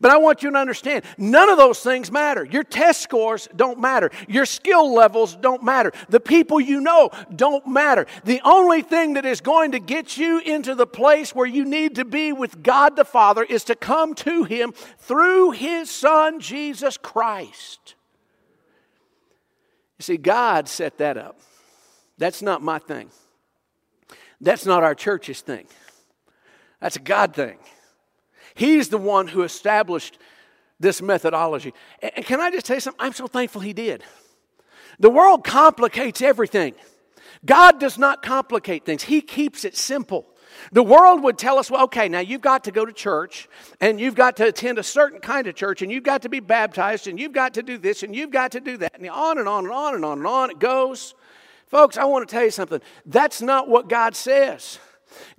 But 0.00 0.10
I 0.10 0.16
want 0.18 0.42
you 0.42 0.50
to 0.50 0.56
understand 0.56 1.04
none 1.18 1.48
of 1.48 1.56
those 1.56 1.80
things 1.80 2.10
matter. 2.10 2.44
Your 2.44 2.64
test 2.64 3.00
scores 3.02 3.48
don't 3.54 3.80
matter. 3.80 4.10
Your 4.28 4.46
skill 4.46 4.92
levels 4.92 5.36
don't 5.36 5.62
matter. 5.62 5.92
The 6.08 6.20
people 6.20 6.60
you 6.60 6.80
know 6.80 7.10
don't 7.34 7.66
matter. 7.66 8.06
The 8.24 8.40
only 8.44 8.82
thing 8.82 9.14
that 9.14 9.24
is 9.24 9.40
going 9.40 9.72
to 9.72 9.78
get 9.78 10.16
you 10.16 10.38
into 10.40 10.74
the 10.74 10.86
place 10.86 11.34
where 11.34 11.46
you 11.46 11.64
need 11.64 11.96
to 11.96 12.04
be 12.04 12.32
with 12.32 12.62
God 12.62 12.96
the 12.96 13.04
Father 13.04 13.44
is 13.44 13.64
to 13.64 13.74
come 13.74 14.14
to 14.16 14.44
Him 14.44 14.72
through 14.98 15.52
His 15.52 15.90
Son, 15.90 16.40
Jesus 16.40 16.96
Christ. 16.96 17.94
You 19.98 20.02
see, 20.02 20.16
God 20.16 20.68
set 20.68 20.98
that 20.98 21.16
up. 21.16 21.38
That's 22.18 22.42
not 22.42 22.62
my 22.62 22.78
thing. 22.78 23.10
That's 24.40 24.66
not 24.66 24.82
our 24.82 24.94
church's 24.94 25.40
thing. 25.40 25.66
That's 26.80 26.96
a 26.96 27.00
God 27.00 27.34
thing. 27.34 27.58
He's 28.54 28.88
the 28.88 28.98
one 28.98 29.26
who 29.26 29.42
established 29.42 30.18
this 30.78 31.02
methodology. 31.02 31.74
And 32.00 32.24
can 32.24 32.40
I 32.40 32.50
just 32.50 32.66
tell 32.66 32.76
you 32.76 32.80
something? 32.80 33.04
I'm 33.04 33.12
so 33.12 33.26
thankful 33.26 33.60
He 33.60 33.72
did. 33.72 34.02
The 34.98 35.10
world 35.10 35.44
complicates 35.44 36.22
everything. 36.22 36.74
God 37.44 37.80
does 37.80 37.98
not 37.98 38.22
complicate 38.22 38.84
things, 38.84 39.02
He 39.02 39.20
keeps 39.20 39.64
it 39.64 39.76
simple. 39.76 40.26
The 40.72 40.82
world 40.82 41.24
would 41.24 41.36
tell 41.36 41.58
us, 41.58 41.68
well, 41.68 41.84
okay, 41.84 42.08
now 42.08 42.20
you've 42.20 42.40
got 42.40 42.64
to 42.64 42.70
go 42.70 42.84
to 42.84 42.92
church 42.92 43.48
and 43.80 44.00
you've 44.00 44.14
got 44.14 44.36
to 44.36 44.46
attend 44.46 44.78
a 44.78 44.84
certain 44.84 45.20
kind 45.20 45.48
of 45.48 45.56
church 45.56 45.82
and 45.82 45.90
you've 45.90 46.04
got 46.04 46.22
to 46.22 46.28
be 46.28 46.38
baptized 46.38 47.08
and 47.08 47.18
you've 47.18 47.32
got 47.32 47.54
to 47.54 47.62
do 47.62 47.76
this 47.76 48.04
and 48.04 48.14
you've 48.14 48.30
got 48.30 48.52
to 48.52 48.60
do 48.60 48.76
that. 48.76 48.92
And 48.94 49.08
on 49.10 49.38
and 49.38 49.48
on 49.48 49.64
and 49.64 49.74
on 49.74 49.94
and 49.96 50.04
on 50.04 50.18
and 50.18 50.26
on 50.26 50.50
it 50.50 50.60
goes. 50.60 51.14
Folks, 51.66 51.96
I 51.96 52.04
want 52.04 52.28
to 52.28 52.32
tell 52.32 52.44
you 52.44 52.52
something. 52.52 52.80
That's 53.04 53.42
not 53.42 53.68
what 53.68 53.88
God 53.88 54.14
says. 54.14 54.78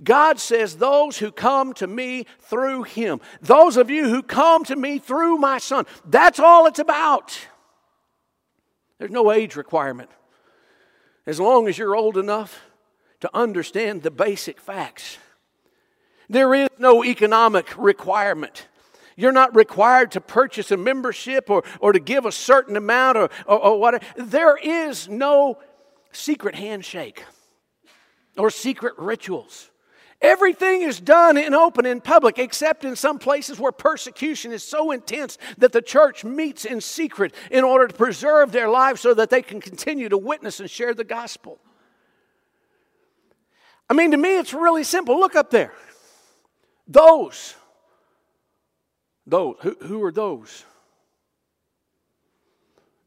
God 0.03 0.39
says, 0.39 0.77
Those 0.77 1.17
who 1.17 1.31
come 1.31 1.73
to 1.75 1.87
me 1.87 2.25
through 2.39 2.83
Him, 2.83 3.21
those 3.41 3.77
of 3.77 3.89
you 3.89 4.09
who 4.09 4.21
come 4.23 4.63
to 4.65 4.75
me 4.75 4.99
through 4.99 5.37
my 5.37 5.57
Son, 5.57 5.85
that's 6.05 6.39
all 6.39 6.65
it's 6.65 6.79
about. 6.79 7.37
There's 8.97 9.11
no 9.11 9.31
age 9.31 9.55
requirement. 9.55 10.09
As 11.25 11.39
long 11.39 11.67
as 11.67 11.77
you're 11.77 11.95
old 11.95 12.17
enough 12.17 12.61
to 13.21 13.29
understand 13.33 14.03
the 14.03 14.11
basic 14.11 14.59
facts, 14.59 15.17
there 16.29 16.53
is 16.53 16.69
no 16.77 17.03
economic 17.03 17.73
requirement. 17.77 18.67
You're 19.15 19.31
not 19.31 19.55
required 19.55 20.11
to 20.11 20.21
purchase 20.21 20.71
a 20.71 20.77
membership 20.77 21.49
or, 21.49 21.63
or 21.79 21.93
to 21.93 21.99
give 21.99 22.25
a 22.25 22.31
certain 22.31 22.75
amount 22.75 23.17
or, 23.17 23.29
or, 23.45 23.59
or 23.59 23.79
whatever. 23.79 24.03
There 24.17 24.57
is 24.57 25.07
no 25.07 25.59
secret 26.11 26.55
handshake 26.55 27.23
or 28.37 28.49
secret 28.49 28.93
rituals. 28.97 29.69
Everything 30.21 30.81
is 30.81 30.99
done 30.99 31.37
in 31.37 31.53
open 31.53 31.85
in 31.85 31.99
public, 31.99 32.39
except 32.39 32.85
in 32.85 32.95
some 32.95 33.19
places 33.19 33.59
where 33.59 33.71
persecution 33.71 34.51
is 34.51 34.63
so 34.63 34.91
intense 34.91 35.37
that 35.57 35.71
the 35.71 35.81
church 35.81 36.23
meets 36.23 36.63
in 36.65 36.79
secret 36.79 37.33
in 37.51 37.63
order 37.63 37.87
to 37.87 37.93
preserve 37.93 38.51
their 38.51 38.69
lives 38.69 39.01
so 39.01 39.13
that 39.13 39.29
they 39.29 39.41
can 39.41 39.59
continue 39.59 40.07
to 40.09 40.17
witness 40.17 40.59
and 40.59 40.69
share 40.69 40.93
the 40.93 41.03
gospel. 41.03 41.59
I 43.89 43.93
mean, 43.93 44.11
to 44.11 44.17
me, 44.17 44.37
it's 44.37 44.53
really 44.53 44.83
simple. 44.83 45.19
Look 45.19 45.35
up 45.35 45.51
there. 45.51 45.73
Those. 46.87 47.55
Those. 49.27 49.57
Who, 49.61 49.75
who 49.81 50.03
are 50.03 50.11
those? 50.11 50.63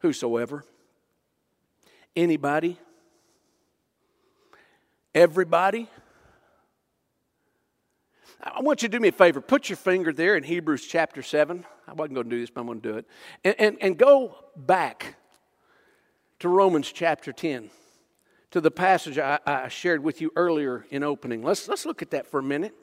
Whosoever. 0.00 0.64
Anybody 2.14 2.78
Everybody? 5.18 5.88
I 8.40 8.60
want 8.60 8.82
you 8.82 8.88
to 8.88 8.96
do 8.96 9.00
me 9.00 9.08
a 9.08 9.12
favor. 9.12 9.40
Put 9.40 9.68
your 9.68 9.76
finger 9.76 10.12
there 10.12 10.36
in 10.36 10.44
Hebrews 10.44 10.86
chapter 10.86 11.22
7. 11.22 11.66
I 11.88 11.92
wasn't 11.92 12.14
going 12.14 12.30
to 12.30 12.36
do 12.36 12.40
this, 12.40 12.50
but 12.50 12.60
I'm 12.60 12.68
going 12.68 12.80
to 12.80 12.92
do 12.92 12.98
it. 12.98 13.06
And, 13.42 13.54
and, 13.58 13.78
and 13.80 13.98
go 13.98 14.36
back 14.54 15.16
to 16.38 16.48
Romans 16.48 16.92
chapter 16.92 17.32
10, 17.32 17.68
to 18.52 18.60
the 18.60 18.70
passage 18.70 19.18
I, 19.18 19.40
I 19.44 19.66
shared 19.66 20.04
with 20.04 20.20
you 20.20 20.30
earlier 20.36 20.86
in 20.90 21.02
opening. 21.02 21.42
Let's, 21.42 21.66
let's 21.66 21.84
look 21.84 22.00
at 22.00 22.12
that 22.12 22.28
for 22.28 22.38
a 22.38 22.44
minute. 22.44 22.76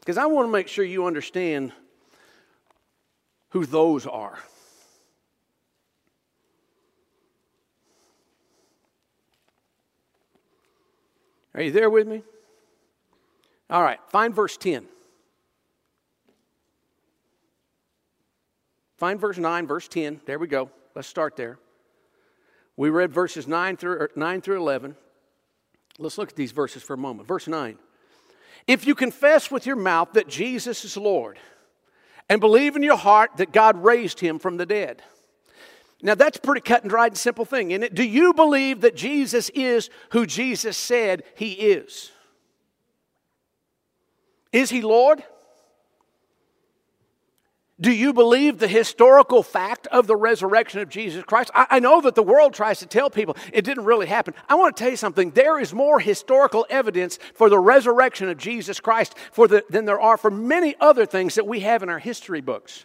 Because 0.00 0.18
I 0.18 0.26
want 0.26 0.46
to 0.46 0.52
make 0.52 0.68
sure 0.68 0.84
you 0.84 1.06
understand 1.06 1.72
who 3.48 3.64
those 3.64 4.06
are. 4.06 4.38
Are 11.54 11.62
you 11.62 11.72
there 11.72 11.90
with 11.90 12.06
me? 12.06 12.22
All 13.68 13.82
right, 13.82 13.98
find 14.08 14.34
verse 14.34 14.56
10. 14.56 14.86
Find 18.96 19.18
verse 19.18 19.38
9, 19.38 19.66
verse 19.66 19.88
10. 19.88 20.20
There 20.26 20.38
we 20.38 20.46
go. 20.46 20.70
Let's 20.94 21.08
start 21.08 21.36
there. 21.36 21.58
We 22.76 22.90
read 22.90 23.12
verses 23.12 23.48
9 23.48 23.76
through, 23.76 23.92
er, 23.92 24.10
9 24.14 24.40
through 24.40 24.58
11. 24.58 24.96
Let's 25.98 26.18
look 26.18 26.30
at 26.30 26.36
these 26.36 26.52
verses 26.52 26.82
for 26.82 26.94
a 26.94 26.98
moment. 26.98 27.28
Verse 27.28 27.48
9. 27.48 27.78
If 28.66 28.86
you 28.86 28.94
confess 28.94 29.50
with 29.50 29.66
your 29.66 29.76
mouth 29.76 30.12
that 30.12 30.28
Jesus 30.28 30.84
is 30.84 30.96
Lord 30.96 31.38
and 32.28 32.40
believe 32.40 32.76
in 32.76 32.82
your 32.82 32.96
heart 32.96 33.32
that 33.36 33.52
God 33.52 33.82
raised 33.82 34.20
him 34.20 34.38
from 34.38 34.56
the 34.56 34.66
dead, 34.66 35.02
now, 36.02 36.14
that's 36.14 36.38
a 36.38 36.40
pretty 36.40 36.62
cut 36.62 36.82
and 36.82 36.90
dried 36.90 37.12
and 37.12 37.18
simple 37.18 37.44
thing, 37.44 37.72
isn't 37.72 37.82
it? 37.82 37.94
Do 37.94 38.04
you 38.04 38.32
believe 38.32 38.80
that 38.80 38.96
Jesus 38.96 39.50
is 39.50 39.90
who 40.10 40.24
Jesus 40.24 40.76
said 40.76 41.24
he 41.34 41.52
is? 41.52 42.10
Is 44.52 44.70
he 44.70 44.80
Lord? 44.80 45.22
Do 47.80 47.92
you 47.92 48.12
believe 48.12 48.58
the 48.58 48.68
historical 48.68 49.42
fact 49.42 49.86
of 49.86 50.06
the 50.06 50.16
resurrection 50.16 50.80
of 50.80 50.90
Jesus 50.90 51.24
Christ? 51.24 51.50
I, 51.54 51.66
I, 51.70 51.78
know 51.78 52.02
that 52.02 52.14
the 52.14 52.22
world 52.22 52.52
tries 52.52 52.80
to 52.80 52.86
tell 52.86 53.08
people 53.08 53.36
it 53.54 53.64
didn't 53.64 53.84
really 53.84 54.06
happen. 54.06 54.34
I 54.50 54.56
want 54.56 54.76
to 54.76 54.82
tell 54.82 54.90
you 54.90 54.98
something. 54.98 55.30
There 55.30 55.58
is 55.58 55.72
more 55.72 55.98
historical 55.98 56.66
evidence 56.68 57.18
for 57.34 57.48
the 57.48 57.58
resurrection 57.58 58.28
of 58.28 58.36
Jesus 58.36 58.80
Christ 58.80 59.14
for 59.32 59.48
the, 59.48 59.64
than 59.70 59.86
there 59.86 60.00
are 60.00 60.18
for 60.18 60.30
many 60.30 60.76
other 60.78 61.06
things 61.06 61.36
that 61.36 61.46
we 61.46 61.60
have 61.60 61.82
in 61.82 61.88
our 61.88 61.98
history 61.98 62.42
books 62.42 62.84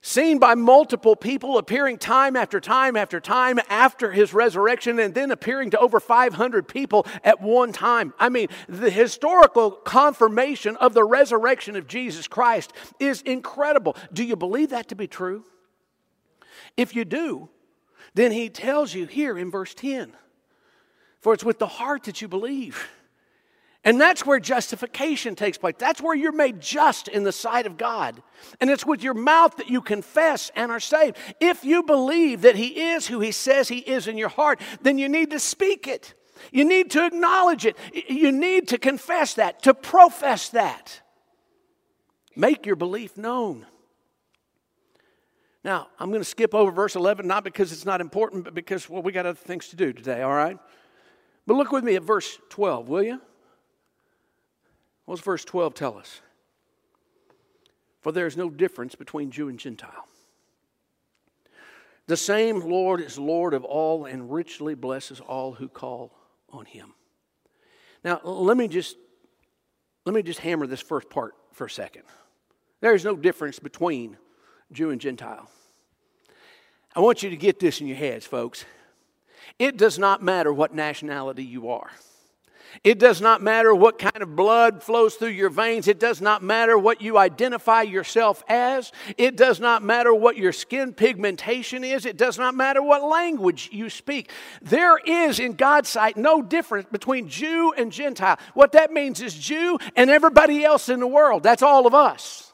seen 0.00 0.38
by 0.38 0.54
multiple 0.54 1.16
people, 1.16 1.58
appearing 1.58 1.98
time 1.98 2.36
after 2.36 2.60
time 2.60 2.96
after 2.96 3.20
time 3.20 3.58
after 3.68 4.12
his 4.12 4.32
resurrection, 4.32 4.98
and 4.98 5.14
then 5.14 5.30
appearing 5.30 5.70
to 5.70 5.78
over 5.78 5.98
500 6.00 6.68
people 6.68 7.06
at 7.24 7.40
one 7.40 7.72
time. 7.72 8.14
I 8.18 8.28
mean, 8.28 8.48
the 8.68 8.90
historical 8.90 9.70
confirmation 9.70 10.76
of 10.76 10.94
the 10.94 11.04
resurrection 11.04 11.76
of 11.76 11.86
Jesus 11.86 12.28
Christ 12.28 12.72
is 13.00 13.22
incredible. 13.22 13.96
Do 14.12 14.24
you 14.24 14.36
believe 14.36 14.70
that 14.70 14.88
to 14.88 14.94
be 14.94 15.06
true? 15.06 15.44
If 16.76 16.94
you 16.94 17.04
do, 17.04 17.48
then 18.14 18.32
he 18.32 18.48
tells 18.48 18.94
you 18.94 19.06
here 19.06 19.36
in 19.36 19.50
verse 19.50 19.74
10 19.74 20.12
For 21.20 21.34
it's 21.34 21.44
with 21.44 21.58
the 21.58 21.66
heart 21.66 22.04
that 22.04 22.22
you 22.22 22.28
believe 22.28 22.88
and 23.84 24.00
that's 24.00 24.26
where 24.26 24.40
justification 24.40 25.34
takes 25.34 25.56
place. 25.56 25.76
That's 25.78 26.02
where 26.02 26.14
you're 26.14 26.32
made 26.32 26.60
just 26.60 27.08
in 27.08 27.22
the 27.22 27.32
sight 27.32 27.66
of 27.66 27.76
God. 27.76 28.22
And 28.60 28.70
it's 28.70 28.84
with 28.84 29.02
your 29.02 29.14
mouth 29.14 29.56
that 29.56 29.70
you 29.70 29.80
confess 29.80 30.50
and 30.56 30.72
are 30.72 30.80
saved. 30.80 31.16
If 31.40 31.64
you 31.64 31.84
believe 31.84 32.42
that 32.42 32.56
He 32.56 32.90
is 32.90 33.06
who 33.06 33.20
He 33.20 33.32
says 33.32 33.68
He 33.68 33.78
is 33.78 34.08
in 34.08 34.18
your 34.18 34.28
heart, 34.28 34.60
then 34.82 34.98
you 34.98 35.08
need 35.08 35.30
to 35.30 35.38
speak 35.38 35.86
it. 35.86 36.14
You 36.52 36.64
need 36.64 36.90
to 36.92 37.06
acknowledge 37.06 37.66
it. 37.66 37.76
You 38.08 38.32
need 38.32 38.68
to 38.68 38.78
confess 38.78 39.34
that, 39.34 39.62
to 39.62 39.74
profess 39.74 40.50
that. 40.50 41.00
Make 42.36 42.66
your 42.66 42.76
belief 42.76 43.16
known. 43.16 43.66
Now, 45.64 45.88
I'm 45.98 46.10
going 46.10 46.22
to 46.22 46.28
skip 46.28 46.54
over 46.54 46.70
verse 46.70 46.94
11, 46.94 47.26
not 47.26 47.44
because 47.44 47.72
it's 47.72 47.84
not 47.84 48.00
important, 48.00 48.44
but 48.44 48.54
because, 48.54 48.88
well, 48.88 49.02
we 49.02 49.12
got 49.12 49.26
other 49.26 49.36
things 49.36 49.68
to 49.68 49.76
do 49.76 49.92
today, 49.92 50.22
all 50.22 50.34
right? 50.34 50.56
But 51.46 51.54
look 51.54 51.72
with 51.72 51.84
me 51.84 51.96
at 51.96 52.02
verse 52.02 52.38
12, 52.50 52.88
will 52.88 53.02
you? 53.02 53.20
What 55.08 55.16
does 55.16 55.24
verse 55.24 55.44
12 55.46 55.72
tell 55.72 55.96
us? 55.96 56.20
For 58.02 58.12
there 58.12 58.26
is 58.26 58.36
no 58.36 58.50
difference 58.50 58.94
between 58.94 59.30
Jew 59.30 59.48
and 59.48 59.58
Gentile. 59.58 60.06
The 62.08 62.16
same 62.18 62.60
Lord 62.60 63.00
is 63.00 63.18
Lord 63.18 63.54
of 63.54 63.64
all 63.64 64.04
and 64.04 64.30
richly 64.30 64.74
blesses 64.74 65.20
all 65.20 65.54
who 65.54 65.66
call 65.66 66.12
on 66.50 66.66
him. 66.66 66.92
Now, 68.04 68.20
let 68.22 68.58
me 68.58 68.68
just 68.68 68.96
let 70.04 70.14
me 70.14 70.22
just 70.22 70.40
hammer 70.40 70.66
this 70.66 70.82
first 70.82 71.08
part 71.08 71.32
for 71.52 71.64
a 71.64 71.70
second. 71.70 72.02
There 72.82 72.94
is 72.94 73.02
no 73.02 73.16
difference 73.16 73.58
between 73.58 74.18
Jew 74.72 74.90
and 74.90 75.00
Gentile. 75.00 75.48
I 76.94 77.00
want 77.00 77.22
you 77.22 77.30
to 77.30 77.36
get 77.36 77.60
this 77.60 77.80
in 77.80 77.86
your 77.86 77.96
heads, 77.96 78.26
folks. 78.26 78.66
It 79.58 79.78
does 79.78 79.98
not 79.98 80.22
matter 80.22 80.52
what 80.52 80.74
nationality 80.74 81.44
you 81.44 81.70
are. 81.70 81.90
It 82.84 82.98
does 82.98 83.20
not 83.20 83.42
matter 83.42 83.74
what 83.74 83.98
kind 83.98 84.22
of 84.22 84.36
blood 84.36 84.82
flows 84.82 85.14
through 85.14 85.28
your 85.28 85.50
veins. 85.50 85.88
It 85.88 85.98
does 85.98 86.20
not 86.20 86.42
matter 86.42 86.78
what 86.78 87.00
you 87.00 87.18
identify 87.18 87.82
yourself 87.82 88.44
as. 88.48 88.92
It 89.16 89.36
does 89.36 89.60
not 89.60 89.82
matter 89.82 90.14
what 90.14 90.36
your 90.36 90.52
skin 90.52 90.92
pigmentation 90.92 91.84
is. 91.84 92.06
It 92.06 92.16
does 92.16 92.38
not 92.38 92.54
matter 92.54 92.82
what 92.82 93.02
language 93.02 93.68
you 93.72 93.90
speak. 93.90 94.30
There 94.62 94.98
is, 94.98 95.40
in 95.40 95.54
God's 95.54 95.88
sight, 95.88 96.16
no 96.16 96.42
difference 96.42 96.88
between 96.90 97.28
Jew 97.28 97.72
and 97.76 97.90
Gentile. 97.90 98.38
What 98.54 98.72
that 98.72 98.92
means 98.92 99.20
is 99.20 99.34
Jew 99.34 99.78
and 99.96 100.10
everybody 100.10 100.64
else 100.64 100.88
in 100.88 101.00
the 101.00 101.06
world. 101.06 101.42
That's 101.42 101.62
all 101.62 101.86
of 101.86 101.94
us. 101.94 102.52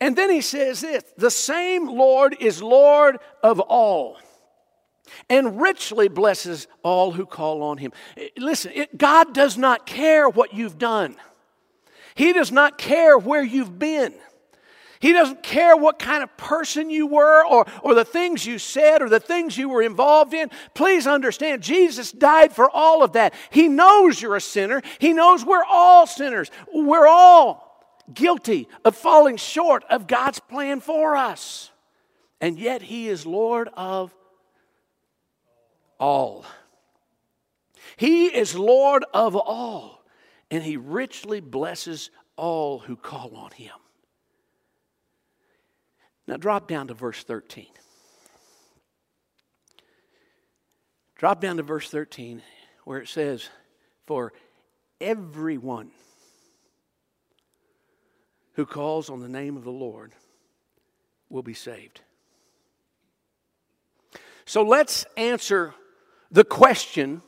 And 0.00 0.14
then 0.16 0.30
he 0.30 0.40
says 0.40 0.80
this 0.80 1.02
the 1.16 1.30
same 1.30 1.88
Lord 1.88 2.36
is 2.40 2.62
Lord 2.62 3.18
of 3.42 3.60
all 3.60 4.18
and 5.28 5.60
richly 5.60 6.08
blesses 6.08 6.66
all 6.82 7.12
who 7.12 7.26
call 7.26 7.62
on 7.62 7.78
him. 7.78 7.92
Eh, 8.16 8.28
listen, 8.36 8.72
it, 8.74 8.96
God 8.96 9.34
does 9.34 9.56
not 9.56 9.86
care 9.86 10.28
what 10.28 10.54
you've 10.54 10.78
done, 10.78 11.16
He 12.14 12.32
does 12.32 12.52
not 12.52 12.78
care 12.78 13.18
where 13.18 13.42
you've 13.42 13.78
been. 13.78 14.14
He 15.00 15.12
doesn't 15.12 15.42
care 15.44 15.76
what 15.76 16.00
kind 16.00 16.22
of 16.22 16.36
person 16.36 16.90
you 16.90 17.06
were 17.06 17.46
or, 17.46 17.66
or 17.82 17.94
the 17.94 18.04
things 18.04 18.44
you 18.44 18.58
said 18.58 19.00
or 19.00 19.08
the 19.08 19.20
things 19.20 19.56
you 19.56 19.68
were 19.68 19.82
involved 19.82 20.34
in. 20.34 20.50
Please 20.74 21.06
understand, 21.06 21.62
Jesus 21.62 22.10
died 22.10 22.52
for 22.52 22.68
all 22.68 23.04
of 23.04 23.12
that. 23.12 23.32
He 23.50 23.68
knows 23.68 24.20
you're 24.20 24.36
a 24.36 24.40
sinner. 24.40 24.82
He 24.98 25.12
knows 25.12 25.44
we're 25.44 25.64
all 25.64 26.06
sinners. 26.06 26.50
We're 26.74 27.06
all 27.06 27.68
guilty 28.12 28.68
of 28.84 28.96
falling 28.96 29.36
short 29.36 29.84
of 29.88 30.06
God's 30.06 30.40
plan 30.40 30.80
for 30.80 31.16
us. 31.16 31.70
And 32.40 32.58
yet, 32.58 32.82
He 32.82 33.08
is 33.08 33.26
Lord 33.26 33.68
of 33.74 34.14
all. 35.98 36.44
He 37.96 38.26
is 38.26 38.54
Lord 38.54 39.04
of 39.12 39.34
all, 39.36 40.04
and 40.50 40.62
He 40.62 40.76
richly 40.76 41.40
blesses 41.40 42.10
all 42.36 42.78
who 42.80 42.96
call 42.96 43.34
on 43.34 43.50
Him. 43.52 43.72
Now, 46.26 46.36
drop 46.36 46.68
down 46.68 46.88
to 46.88 46.94
verse 46.94 47.24
13. 47.24 47.66
Drop 51.16 51.40
down 51.40 51.56
to 51.56 51.62
verse 51.62 51.90
13 51.90 52.42
where 52.84 53.00
it 53.00 53.08
says, 53.08 53.48
For 54.06 54.32
everyone 55.00 55.90
who 58.52 58.66
calls 58.66 59.10
on 59.10 59.20
the 59.20 59.28
name 59.28 59.56
of 59.56 59.64
the 59.64 59.70
Lord 59.70 60.12
will 61.28 61.42
be 61.42 61.54
saved. 61.54 62.00
So 64.46 64.62
let's 64.62 65.04
answer 65.16 65.74
the 66.30 66.44
question 66.44 67.22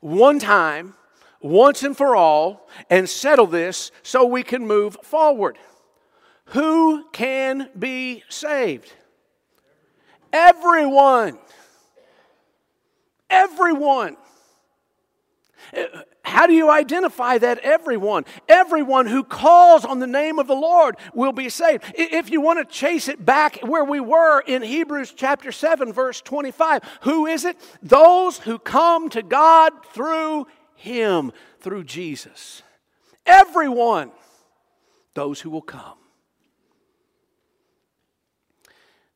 one 0.00 0.38
time, 0.38 0.94
once 1.40 1.82
and 1.82 1.96
for 1.96 2.16
all, 2.16 2.68
and 2.88 3.08
settle 3.08 3.46
this 3.46 3.90
so 4.02 4.24
we 4.24 4.42
can 4.42 4.66
move 4.66 4.96
forward. 5.02 5.58
Who 6.46 7.08
can 7.12 7.70
be 7.78 8.22
saved? 8.28 8.92
Everyone. 10.32 11.38
Everyone. 13.28 14.16
How 16.22 16.46
do 16.46 16.52
you 16.52 16.70
identify 16.70 17.38
that 17.38 17.58
everyone? 17.60 18.24
Everyone 18.48 19.06
who 19.06 19.24
calls 19.24 19.84
on 19.84 19.98
the 19.98 20.06
name 20.06 20.38
of 20.38 20.46
the 20.46 20.54
Lord 20.54 20.96
will 21.14 21.32
be 21.32 21.48
saved. 21.48 21.84
If 21.94 22.30
you 22.30 22.40
want 22.40 22.58
to 22.58 22.64
chase 22.64 23.08
it 23.08 23.24
back 23.24 23.58
where 23.62 23.84
we 23.84 24.00
were 24.00 24.40
in 24.40 24.62
Hebrews 24.62 25.12
chapter 25.16 25.52
7, 25.52 25.92
verse 25.92 26.20
25, 26.20 26.82
who 27.02 27.26
is 27.26 27.44
it? 27.44 27.56
Those 27.82 28.38
who 28.38 28.58
come 28.58 29.08
to 29.10 29.22
God 29.22 29.72
through 29.92 30.46
Him, 30.74 31.32
through 31.60 31.84
Jesus. 31.84 32.62
Everyone, 33.26 34.12
those 35.14 35.40
who 35.40 35.50
will 35.50 35.62
come. 35.62 35.98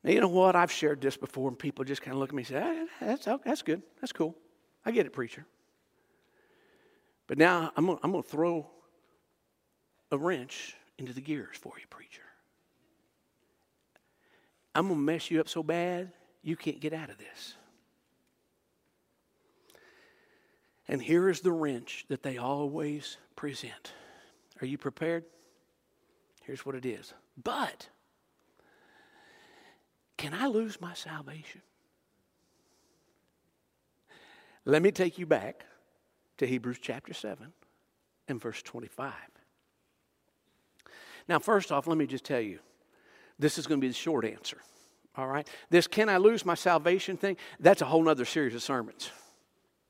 Now, 0.02 0.10
you 0.10 0.20
know 0.20 0.28
what? 0.28 0.54
I've 0.54 0.70
shared 0.70 1.00
this 1.00 1.16
before, 1.16 1.48
and 1.48 1.58
people 1.58 1.84
just 1.84 2.02
kind 2.02 2.12
of 2.12 2.20
look 2.20 2.28
at 2.28 2.34
me 2.34 2.42
and 2.42 2.48
say, 2.48 2.62
ah, 2.62 2.86
that's, 3.00 3.24
that's 3.44 3.62
good. 3.62 3.82
That's 4.00 4.12
cool. 4.12 4.36
I 4.84 4.90
get 4.90 5.06
it, 5.06 5.12
preacher. 5.14 5.46
But 7.26 7.38
now 7.38 7.72
I'm 7.76 7.86
going, 7.86 7.98
to 8.00 8.22
throw 8.22 8.70
a 10.10 10.18
wrench 10.18 10.76
into 10.98 11.12
the 11.12 11.20
gears 11.20 11.56
for 11.56 11.72
you, 11.78 11.86
preacher. 11.88 12.22
I'm 14.74 14.88
going 14.88 15.00
to 15.00 15.04
mess 15.04 15.30
you 15.30 15.40
up 15.40 15.48
so 15.48 15.62
bad, 15.62 16.12
you 16.42 16.56
can't 16.56 16.80
get 16.80 16.92
out 16.92 17.10
of 17.10 17.18
this. 17.18 17.54
And 20.86 21.00
here 21.00 21.30
is 21.30 21.40
the 21.40 21.52
wrench 21.52 22.04
that 22.08 22.22
they 22.22 22.36
always 22.36 23.16
present. 23.36 23.92
Are 24.60 24.66
you 24.66 24.76
prepared? 24.76 25.24
Here's 26.42 26.66
what 26.66 26.74
it 26.74 26.84
is. 26.84 27.14
But 27.42 27.88
can 30.18 30.34
I 30.34 30.46
lose 30.46 30.80
my 30.80 30.92
salvation? 30.92 31.62
Let 34.66 34.82
me 34.82 34.90
take 34.90 35.18
you 35.18 35.26
back 35.26 35.64
to 36.38 36.46
Hebrews 36.46 36.78
chapter 36.80 37.14
7 37.14 37.52
and 38.28 38.40
verse 38.40 38.62
25. 38.62 39.12
Now, 41.28 41.38
first 41.38 41.72
off, 41.72 41.86
let 41.86 41.96
me 41.96 42.06
just 42.06 42.24
tell 42.24 42.40
you 42.40 42.58
this 43.38 43.58
is 43.58 43.66
going 43.66 43.80
to 43.80 43.84
be 43.84 43.88
the 43.88 43.94
short 43.94 44.24
answer. 44.24 44.58
All 45.16 45.26
right? 45.26 45.48
This 45.70 45.86
can 45.86 46.08
I 46.08 46.16
lose 46.18 46.44
my 46.44 46.54
salvation 46.54 47.16
thing, 47.16 47.36
that's 47.60 47.82
a 47.82 47.86
whole 47.86 48.08
other 48.08 48.24
series 48.24 48.54
of 48.54 48.62
sermons 48.62 49.10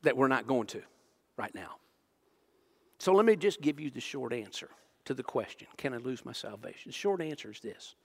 that 0.03 0.15
we're 0.15 0.27
not 0.27 0.47
going 0.47 0.67
to 0.67 0.81
right 1.37 1.53
now. 1.53 1.77
So 2.99 3.11
let 3.13 3.25
me 3.25 3.35
just 3.35 3.61
give 3.61 3.79
you 3.79 3.89
the 3.89 3.99
short 3.99 4.33
answer 4.33 4.69
to 5.05 5.13
the 5.13 5.23
question 5.23 5.67
Can 5.77 5.93
I 5.93 5.97
lose 5.97 6.25
my 6.25 6.33
salvation? 6.33 6.89
The 6.89 6.93
short 6.93 7.21
answer 7.21 7.51
is 7.51 7.59
this 7.59 7.95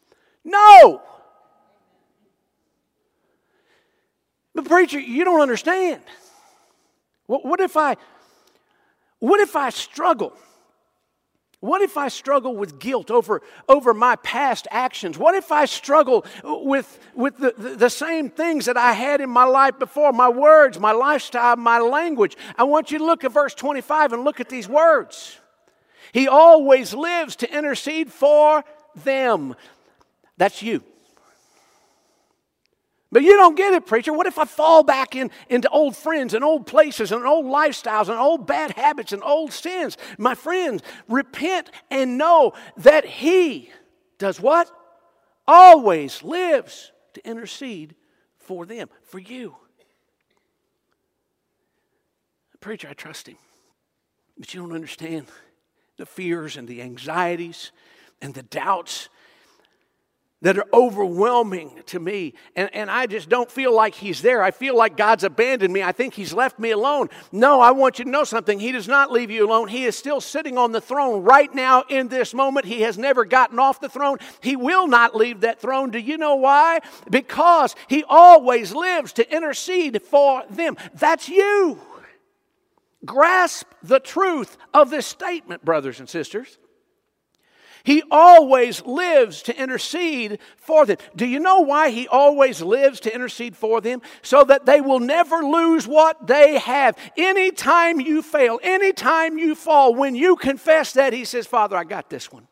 No! 0.45 1.03
But, 4.53 4.65
preacher, 4.65 4.99
you 4.99 5.25
don't 5.25 5.41
understand. 5.41 6.03
What, 7.27 7.45
what 7.45 7.61
if 7.61 7.77
I. 7.77 7.97
What 9.21 9.41
if 9.41 9.55
I 9.55 9.71
struggle? 9.71 10.37
What 11.61 11.83
if 11.83 11.99
I 11.99 12.09
struggle 12.09 12.57
with 12.57 12.79
guilt 12.79 13.11
over, 13.11 13.43
over 13.69 13.93
my 13.93 14.17
past 14.17 14.67
actions? 14.71 15.19
What 15.19 15.35
if 15.35 15.53
I 15.53 15.67
struggle 15.67 16.25
with, 16.43 16.99
with 17.15 17.37
the, 17.37 17.55
the, 17.57 17.77
the, 17.77 17.91
same 17.91 18.31
things 18.31 18.65
that 18.65 18.79
I 18.79 18.93
had 18.93 19.21
in 19.21 19.29
my 19.29 19.45
life 19.45 19.79
before 19.79 20.15
my 20.15 20.31
words, 20.31 20.81
my 20.81 20.93
lifestyle, 20.93 21.57
my 21.57 21.79
language? 21.79 22.35
I 22.57 22.65
want 22.65 22.91
you 22.91 22.97
to 22.97 23.05
look 23.05 23.25
at 23.25 23.33
verse 23.33 23.55
25 23.55 24.15
and 24.15 24.25
look 24.25 24.41
at 24.41 24.49
these 24.49 24.71
words. 24.71 25.39
He 26.13 26.29
always 26.29 26.95
lives 26.95 27.37
to 27.37 27.57
intercede 27.57 28.11
for 28.11 28.65
them. 28.97 29.55
That's 30.39 30.63
you. 30.63 30.83
But 33.13 33.23
you 33.25 33.37
don't 33.37 33.57
get 33.57 33.75
it, 33.75 33.87
preacher. 33.87 34.13
What 34.13 34.29
if 34.29 34.39
I 34.39 34.45
fall 34.45 34.85
back 34.85 35.17
in, 35.17 35.31
into 35.49 35.69
old 35.71 35.97
friends 35.97 36.33
and 36.33 36.45
old 36.45 36.67
places 36.67 37.11
and 37.11 37.27
old 37.27 37.45
lifestyles 37.45 38.09
and 38.09 38.19
old 38.19 38.47
bad 38.47 38.73
habits 38.73 39.13
and 39.13 39.23
old 39.25 39.53
sins? 39.53 39.97
My 40.17 40.35
friends, 40.35 40.83
repent 41.09 41.71
and 41.91 42.17
know 42.17 42.53
that 42.77 43.05
He 43.05 43.71
does 44.19 44.41
what? 44.41 44.71
Always 45.47 46.23
lives 46.23 46.93
to 47.15 47.29
intercede 47.29 47.97
for 48.39 48.65
them, 48.65 48.89
for 49.03 49.19
you. 49.19 49.57
Preacher, 52.61 52.89
I 52.89 52.93
trust 52.93 53.27
Him. 53.27 53.39
But 54.39 54.55
you 54.55 54.61
don't 54.61 54.73
understand 54.73 55.27
the 55.97 56.07
fears 56.07 56.57
and 56.57 56.69
the 56.69 56.81
anxieties 56.83 57.73
and 58.23 58.35
the 58.35 58.43
doubts 58.43 59.09
that 60.43 60.57
are 60.57 60.67
overwhelming 60.73 61.83
to 61.87 62.01
me. 62.01 62.35
And, 62.57 62.75
and 62.75 62.91
I 62.91 63.07
just 63.07 63.29
don't 63.29 63.51
feel 63.51 63.75
like 63.75 63.95
He's 63.95 64.23
there. 64.23 64.43
I 64.43 64.51
feel 64.51 64.77
like 64.77 64.97
God's 64.97 65.25
abandoned 65.25 65.73
me. 65.73 65.83
I 65.83 65.93
think 65.93 66.15
He's 66.15 66.33
left 66.33 66.59
me 66.59 66.71
alone. 66.71 67.09
No, 67.31 67.61
I 67.61 67.73
want 67.73 67.99
you 67.99 68.07
to 68.07 68.11
know 68.11 68.25
something. 68.25 68.59
He 68.59 68.73
does 68.73 68.89
not 68.89 69.13
leave 69.13 69.31
you 69.31 69.47
alone. 69.47 69.69
He 69.69 69.85
is 69.85 69.97
still 69.97 70.21
sitting 70.21 70.57
on 70.57 70.73
the 70.73 70.81
throne 70.81 71.23
right 71.23 71.55
now 71.55 71.85
in 71.89 72.09
this 72.09 72.33
moment. 72.33 72.67
He 72.67 72.83
has 72.83 72.97
never 72.97 73.25
gotten 73.25 73.59
off 73.59 73.81
the 73.81 73.89
throne. 73.89 74.19
He 74.43 74.57
will 74.57 74.87
not 74.87 75.15
leave 75.15 75.43
that 75.43 75.61
throne. 75.61 75.91
Do 75.91 75.99
you 75.99 76.17
know 76.17 76.37
why? 76.37 76.81
Because 77.11 77.77
He 77.89 78.05
always 78.09 78.75
lives 78.75 79.13
to 79.15 79.35
intercede 79.35 80.01
for 80.03 80.43
them. 80.49 80.77
That's 80.95 81.29
you. 81.29 81.79
Grasp 83.05 83.67
the 83.83 84.01
truth 84.01 84.57
of 84.75 84.91
this 84.91 85.07
statement, 85.07 85.65
brothers 85.65 86.01
and 86.01 86.09
sisters. 86.09 86.59
He 87.85 88.03
always 88.11 88.85
lives 88.85 89.43
to 89.43 89.61
intercede 89.61 90.39
for 90.57 90.87
them. 90.87 90.99
Do 91.17 91.27
you 91.27 91.41
know 91.41 91.61
why 91.61 91.91
He 91.91 92.07
always 92.09 92.63
lives 92.63 93.01
to 93.01 93.15
intercede 93.15 93.57
for 93.57 93.81
them? 93.81 94.03
So 94.23 94.45
that 94.45 94.67
they 94.67 94.81
will 94.81 95.01
never 95.01 95.37
lose 95.43 95.87
what 95.87 96.27
they 96.27 96.59
have. 96.59 96.97
Anytime 97.17 98.01
you 98.01 98.23
fail, 98.23 98.61
anytime 98.63 99.39
you 99.39 99.55
fall, 99.55 99.95
when 99.95 100.15
you 100.15 100.37
confess 100.37 100.93
that, 100.95 101.13
He 101.13 101.25
says, 101.25 101.47
Father, 101.47 101.77
I 101.77 101.85
got 101.85 102.11
this 102.11 102.31
one. 102.31 102.47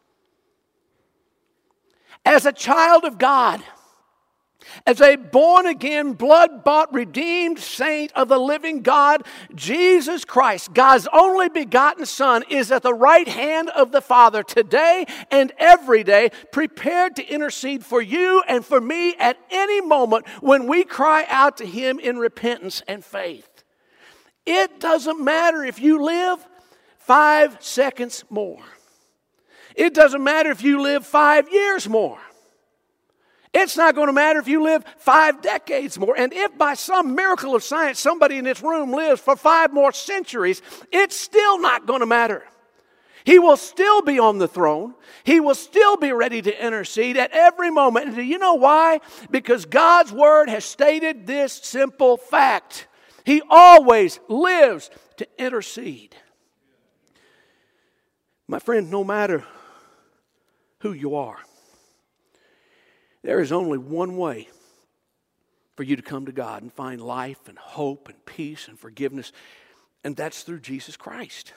As 2.25 2.47
a 2.47 2.53
child 2.53 3.05
of 3.05 3.19
God, 3.19 3.63
as 4.87 5.01
a 5.01 5.17
born 5.17 5.67
again, 5.67 6.13
blood 6.13 6.65
bought, 6.65 6.93
redeemed 6.93 7.59
saint 7.59 8.13
of 8.13 8.29
the 8.29 8.39
living 8.39 8.83
God, 8.83 9.25
Jesus 9.55 10.25
Christ, 10.25 10.75
God's 10.75 11.09
only 11.13 11.49
begotten 11.49 12.07
Son, 12.07 12.45
is 12.49 12.73
at 12.73 12.83
the 12.83 12.95
right 12.95 13.29
hand 13.29 13.71
of 13.71 13.93
the 13.93 14.01
Father 14.01 14.43
today 14.43 15.07
and 15.31 15.53
every 15.59 16.05
day, 16.05 16.31
prepared 16.53 17.17
to 17.17 17.27
intercede 17.27 17.85
for 17.85 18.03
you 18.03 18.43
and 18.49 18.65
for 18.65 18.81
me 18.81 19.15
at 19.17 19.39
any 19.51 19.81
moment 19.81 20.27
when 20.41 20.67
we 20.67 20.85
cry 20.85 21.25
out 21.29 21.57
to 21.59 21.67
Him 21.67 21.99
in 21.99 22.19
repentance 22.19 22.83
and 22.89 23.05
faith. 23.05 23.65
It 24.45 24.81
doesn't 24.81 25.23
matter 25.23 25.63
if 25.63 25.81
you 25.81 26.03
live 26.03 26.47
five 26.99 27.59
seconds 27.61 28.25
more, 28.29 28.63
it 29.75 29.95
doesn't 29.95 30.25
matter 30.25 30.51
if 30.51 30.63
you 30.63 30.83
live 30.83 31.07
five 31.07 31.51
years 31.53 31.89
more. 31.89 32.19
It's 33.55 33.77
not 33.77 33.95
going 33.95 34.09
to 34.09 34.13
matter 34.13 34.39
if 34.39 34.49
you 34.49 34.63
live 34.63 34.85
five 34.99 35.41
decades 35.41 35.99
more. 35.99 36.17
And 36.17 36.33
if 36.33 36.57
by 36.59 36.75
some 36.75 37.15
miracle 37.15 37.55
of 37.55 37.63
science 37.63 37.99
somebody 37.99 38.37
in 38.37 38.45
this 38.45 38.63
room 38.63 38.93
lives 38.93 39.21
for 39.21 39.37
five 39.37 39.73
more 39.73 39.93
centuries, 39.93 40.61
it's 40.93 41.17
still 41.17 41.59
not 41.59 41.87
going 41.87 42.01
to 42.01 42.07
matter. 42.07 42.45
He 43.25 43.39
will 43.39 43.57
still 43.57 44.01
be 44.03 44.19
on 44.19 44.39
the 44.39 44.49
throne. 44.49 44.95
He 45.25 45.39
will 45.41 45.55
still 45.55 45.97
be 45.97 46.13
ready 46.13 46.41
to 46.41 46.67
intercede 46.67 47.17
at 47.17 47.31
every 47.33 47.71
moment. 47.71 48.07
And 48.07 48.17
do 48.17 48.23
you 48.23 48.39
know 48.39 48.55
why? 48.55 49.01
Because 49.31 49.67
God's 49.67 50.13
word 50.13 50.49
has 50.49 50.65
stated 50.65 51.27
this 51.27 51.53
simple 51.53 52.17
fact 52.17 52.87
He 53.25 53.43
always 53.51 54.19
lives 54.29 54.91
to 55.19 55.29
intercede. 55.39 56.17
My 58.47 58.59
friend, 58.61 58.91
no 58.91 59.05
matter 59.05 59.45
who 60.81 60.93
you 60.93 61.17
are, 61.17 61.39
there 63.23 63.41
is 63.41 63.53
only 63.53 63.79
one 63.79 64.17
way 64.17 64.49
for 65.77 65.83
you 65.83 65.97
to 65.97 66.03
come 66.03 66.27
to 66.27 66.33
God 66.33 66.63
and 66.63 66.73
find 66.73 67.01
life 67.01 67.49
and 67.49 67.59
hope 67.59 68.09
and 68.09 68.27
peace 68.27 68.69
and 68.69 68.79
forgiveness, 68.79 69.33
and 70.03 70.17
that's 70.17 70.43
through 70.43 70.61
Jesus 70.61 70.97
Christ. 70.97 71.53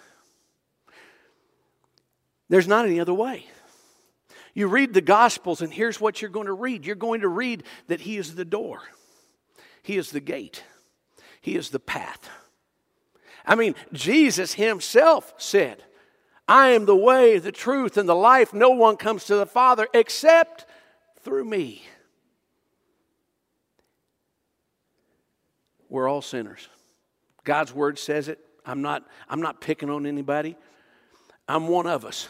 There's 2.49 2.67
not 2.67 2.85
any 2.85 2.99
other 2.99 3.13
way. 3.13 3.45
You 4.53 4.67
read 4.67 4.93
the 4.93 5.01
Gospels, 5.01 5.61
and 5.61 5.73
here's 5.73 6.01
what 6.01 6.21
you're 6.21 6.29
going 6.29 6.47
to 6.47 6.53
read 6.53 6.85
you're 6.85 6.95
going 6.95 7.21
to 7.21 7.27
read 7.27 7.63
that 7.87 8.01
He 8.01 8.17
is 8.17 8.35
the 8.35 8.45
door, 8.45 8.81
He 9.81 9.97
is 9.97 10.11
the 10.11 10.19
gate, 10.19 10.63
He 11.39 11.55
is 11.55 11.69
the 11.69 11.79
path. 11.79 12.29
I 13.45 13.55
mean, 13.55 13.75
Jesus 13.93 14.53
Himself 14.53 15.33
said, 15.37 15.83
I 16.47 16.69
am 16.69 16.85
the 16.85 16.95
way, 16.95 17.39
the 17.39 17.51
truth, 17.51 17.97
and 17.97 18.07
the 18.07 18.15
life. 18.15 18.53
No 18.53 18.71
one 18.71 18.97
comes 18.97 19.25
to 19.25 19.35
the 19.35 19.45
Father 19.45 19.87
except 19.93 20.65
through 21.23 21.45
me. 21.45 21.83
We're 25.89 26.07
all 26.07 26.21
sinners. 26.21 26.69
God's 27.43 27.73
word 27.73 27.99
says 27.99 28.27
it. 28.27 28.39
I'm 28.65 28.81
not, 28.81 29.03
I'm 29.27 29.41
not 29.41 29.59
picking 29.59 29.89
on 29.89 30.05
anybody. 30.05 30.55
I'm 31.47 31.67
one 31.67 31.87
of 31.87 32.05
us. 32.05 32.27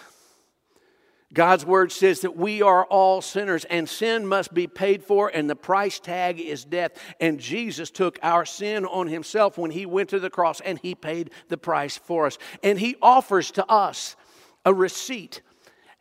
God's 1.34 1.66
word 1.66 1.92
says 1.92 2.22
that 2.22 2.36
we 2.36 2.62
are 2.62 2.84
all 2.86 3.22
sinners 3.22 3.64
and 3.66 3.88
sin 3.88 4.28
must 4.28 4.54
be 4.54 4.68
paid 4.68 5.02
for, 5.04 5.30
and 5.34 5.50
the 5.50 5.56
price 5.56 5.98
tag 6.00 6.42
is 6.42 6.66
death. 6.66 6.92
And 7.22 7.40
Jesus 7.40 7.90
took 7.90 8.20
our 8.22 8.46
sin 8.46 8.86
on 8.86 9.08
himself 9.08 9.58
when 9.58 9.72
he 9.72 9.86
went 9.86 10.10
to 10.10 10.20
the 10.20 10.30
cross 10.30 10.60
and 10.60 10.78
he 10.80 10.94
paid 10.94 11.32
the 11.48 11.58
price 11.58 11.98
for 11.98 12.26
us. 12.26 12.38
And 12.64 12.78
he 12.78 12.98
offers 13.02 13.52
to 13.52 13.66
us 13.68 14.18
a 14.66 14.74
receipt. 14.74 15.42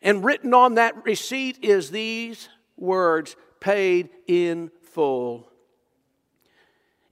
And 0.01 0.25
written 0.25 0.53
on 0.53 0.75
that 0.75 1.05
receipt 1.05 1.59
is 1.61 1.91
these 1.91 2.49
words 2.81 3.35
paid 3.59 4.09
in 4.27 4.71
full. 4.81 5.47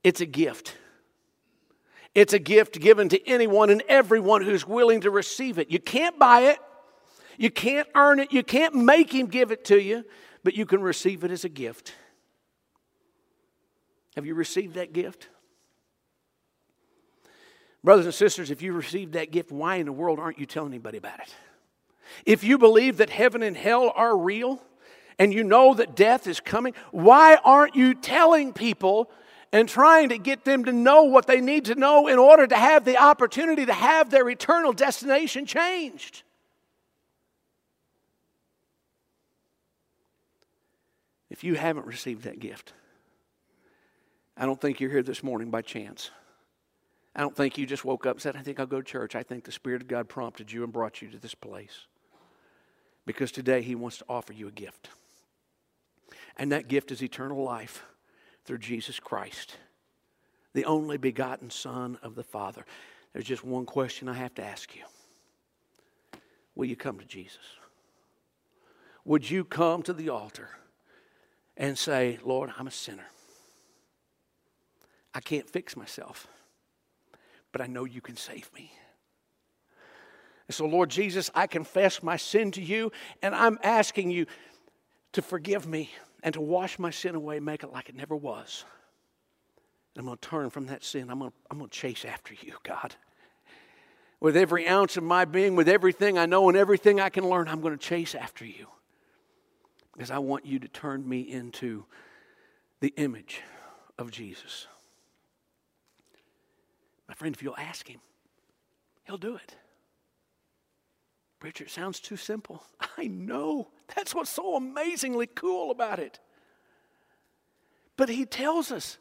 It's 0.03 0.21
a 0.21 0.25
gift. 0.25 0.75
It's 2.15 2.33
a 2.33 2.39
gift 2.39 2.79
given 2.79 3.09
to 3.09 3.27
anyone 3.27 3.69
and 3.69 3.83
everyone 3.87 4.41
who's 4.41 4.67
willing 4.67 5.01
to 5.01 5.11
receive 5.11 5.59
it. 5.59 5.69
You 5.69 5.79
can't 5.79 6.17
buy 6.17 6.41
it. 6.41 6.59
You 7.39 7.49
can't 7.49 7.87
earn 7.95 8.19
it, 8.19 8.33
you 8.33 8.43
can't 8.43 8.75
make 8.75 9.13
Him 9.13 9.27
give 9.27 9.51
it 9.51 9.63
to 9.65 9.81
you, 9.81 10.03
but 10.43 10.55
you 10.55 10.65
can 10.65 10.81
receive 10.81 11.23
it 11.23 11.31
as 11.31 11.45
a 11.45 11.49
gift. 11.49 11.93
Have 14.15 14.25
you 14.25 14.35
received 14.35 14.73
that 14.73 14.91
gift? 14.91 15.29
Brothers 17.81 18.05
and 18.05 18.13
sisters, 18.13 18.51
if 18.51 18.61
you 18.61 18.73
received 18.73 19.13
that 19.13 19.31
gift, 19.31 19.53
why 19.53 19.77
in 19.77 19.85
the 19.85 19.93
world 19.93 20.19
aren't 20.19 20.37
you 20.37 20.45
telling 20.45 20.73
anybody 20.73 20.97
about 20.97 21.21
it? 21.21 21.33
If 22.25 22.43
you 22.43 22.57
believe 22.57 22.97
that 22.97 23.09
heaven 23.09 23.41
and 23.41 23.55
hell 23.55 23.93
are 23.95 24.17
real 24.17 24.61
and 25.19 25.33
you 25.33 25.43
know 25.43 25.73
that 25.73 25.95
death 25.95 26.25
is 26.25 26.39
coming, 26.39 26.73
why 26.91 27.35
aren't 27.43 27.75
you 27.75 27.93
telling 27.93 28.53
people 28.53 29.11
and 29.51 29.67
trying 29.67 30.09
to 30.09 30.17
get 30.17 30.45
them 30.45 30.63
to 30.65 30.71
know 30.71 31.03
what 31.03 31.27
they 31.27 31.41
need 31.41 31.65
to 31.65 31.75
know 31.75 32.07
in 32.07 32.17
order 32.17 32.47
to 32.47 32.55
have 32.55 32.85
the 32.85 32.97
opportunity 32.97 33.65
to 33.65 33.73
have 33.73 34.09
their 34.09 34.27
eternal 34.29 34.71
destination 34.71 35.45
changed? 35.45 36.23
If 41.29 41.43
you 41.43 41.55
haven't 41.55 41.85
received 41.85 42.23
that 42.23 42.39
gift, 42.39 42.73
I 44.37 44.45
don't 44.45 44.59
think 44.59 44.79
you're 44.79 44.89
here 44.89 45.03
this 45.03 45.21
morning 45.21 45.51
by 45.51 45.61
chance. 45.61 46.11
I 47.13 47.21
don't 47.21 47.35
think 47.35 47.57
you 47.57 47.65
just 47.65 47.83
woke 47.83 48.05
up 48.05 48.15
and 48.15 48.21
said, 48.21 48.37
I 48.37 48.41
think 48.41 48.59
I'll 48.59 48.65
go 48.65 48.81
to 48.81 48.87
church. 48.87 49.15
I 49.15 49.23
think 49.23 49.43
the 49.43 49.51
Spirit 49.51 49.81
of 49.81 49.87
God 49.87 50.07
prompted 50.07 50.51
you 50.51 50.63
and 50.63 50.71
brought 50.71 51.01
you 51.01 51.09
to 51.09 51.17
this 51.17 51.35
place. 51.35 51.87
Because 53.05 53.31
today 53.31 53.61
He 53.61 53.75
wants 53.75 53.97
to 53.97 54.05
offer 54.07 54.31
you 54.31 54.47
a 54.47 54.51
gift. 54.51 54.89
And 56.39 56.51
that 56.51 56.67
gift 56.67 56.91
is 56.91 57.03
eternal 57.03 57.43
life 57.43 57.85
through 58.45 58.57
Jesus 58.57 58.99
Christ, 58.99 59.57
the 60.53 60.65
only 60.65 60.97
begotten 60.97 61.51
Son 61.51 61.99
of 62.01 62.15
the 62.15 62.23
Father. 62.23 62.65
There's 63.13 63.25
just 63.25 63.43
one 63.43 63.67
question 63.67 64.09
I 64.09 64.13
have 64.13 64.33
to 64.35 64.43
ask 64.43 64.75
you 64.75 64.81
Will 66.55 66.65
you 66.65 66.75
come 66.75 66.97
to 66.97 67.05
Jesus? 67.05 67.37
Would 69.05 69.29
you 69.29 69.45
come 69.45 69.83
to 69.83 69.93
the 69.93 70.09
altar? 70.09 70.49
and 71.59 71.77
say, 71.77 72.17
Lord, 72.23 72.49
I'm 72.57 72.67
a 72.67 72.71
sinner. 72.71 73.05
I 75.13 75.19
can't 75.19 75.47
fix 75.47 75.75
myself, 75.75 76.27
but 77.51 77.61
I 77.61 77.67
know 77.67 77.83
you 77.83 77.99
can 77.99 78.15
save 78.15 78.49
me. 78.55 78.71
And 80.47 80.55
so, 80.55 80.65
Lord 80.65 80.89
Jesus, 80.89 81.29
I 81.35 81.45
confess 81.45 82.01
my 82.01 82.15
sin 82.15 82.51
to 82.51 82.61
you, 82.61 82.91
and 83.21 83.35
I'm 83.35 83.59
asking 83.61 84.09
you 84.09 84.25
to 85.11 85.21
forgive 85.21 85.67
me 85.67 85.91
and 86.23 86.33
to 86.33 86.41
wash 86.41 86.79
my 86.79 86.89
sin 86.89 87.15
away, 87.15 87.39
make 87.39 87.63
it 87.63 87.71
like 87.71 87.89
it 87.89 87.95
never 87.95 88.15
was. 88.15 88.65
And 89.95 90.01
I'm 90.01 90.05
going 90.05 90.17
to 90.17 90.29
turn 90.29 90.49
from 90.49 90.67
that 90.67 90.83
sin. 90.83 91.09
I'm 91.09 91.19
going 91.19 91.31
to, 91.31 91.37
I'm 91.49 91.57
going 91.57 91.69
to 91.69 91.77
chase 91.77 92.05
after 92.05 92.33
you, 92.33 92.53
God. 92.63 92.95
With 94.19 94.35
every 94.35 94.67
ounce 94.67 94.97
of 94.97 95.03
my 95.03 95.25
being, 95.25 95.55
with 95.55 95.69
everything 95.69 96.17
I 96.17 96.25
know 96.25 96.49
and 96.49 96.57
everything 96.57 96.99
I 96.99 97.09
can 97.09 97.27
learn, 97.27 97.47
I'm 97.47 97.61
going 97.61 97.77
to 97.77 97.83
chase 97.83 98.15
after 98.15 98.45
you 98.45 98.67
because 99.93 100.11
I 100.11 100.19
want 100.19 100.45
you 100.45 100.59
to 100.59 100.67
turn 100.67 101.07
me 101.07 101.21
into 101.21 101.85
the 102.79 102.93
image 102.97 103.41
of 103.97 104.11
Jesus. 104.11 104.67
My 107.07 107.13
friend, 107.13 107.35
if 107.35 107.41
you'll 107.41 107.57
ask 107.57 107.87
him, 107.87 107.99
he'll 109.03 109.17
do 109.17 109.35
it. 109.35 109.55
Preacher, 111.39 111.63
it 111.63 111.69
sounds 111.69 111.99
too 111.99 112.17
simple. 112.17 112.63
I 112.97 113.07
know. 113.07 113.69
That's 113.95 114.13
what's 114.13 114.29
so 114.29 114.55
amazingly 114.55 115.27
cool 115.27 115.71
about 115.71 115.99
it. 115.99 116.19
But 117.97 118.09
he 118.09 118.25
tells 118.25 118.71
us 118.71 118.97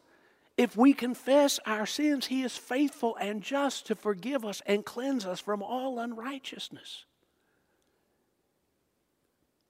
if 0.57 0.75
we 0.75 0.93
confess 0.93 1.59
our 1.65 1.85
sins, 1.85 2.27
he 2.27 2.43
is 2.43 2.57
faithful 2.57 3.15
and 3.15 3.41
just 3.41 3.85
to 3.87 3.95
forgive 3.95 4.43
us 4.43 4.61
and 4.65 4.83
cleanse 4.83 5.25
us 5.25 5.39
from 5.39 5.63
all 5.63 5.99
unrighteousness. 5.99 7.05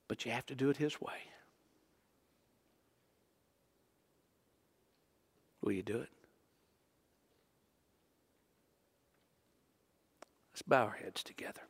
But 0.09 0.25
you 0.25 0.31
have 0.31 0.47
to 0.47 0.55
do 0.55 0.69
it 0.69 0.77
His 0.77 0.99
way. 0.99 1.13
Will 5.61 5.71
you 5.71 5.83
do 5.83 5.97
it? 5.97 6.09
Let's 10.51 10.63
bow 10.63 10.85
our 10.85 10.97
heads 11.01 11.23
together. 11.23 11.61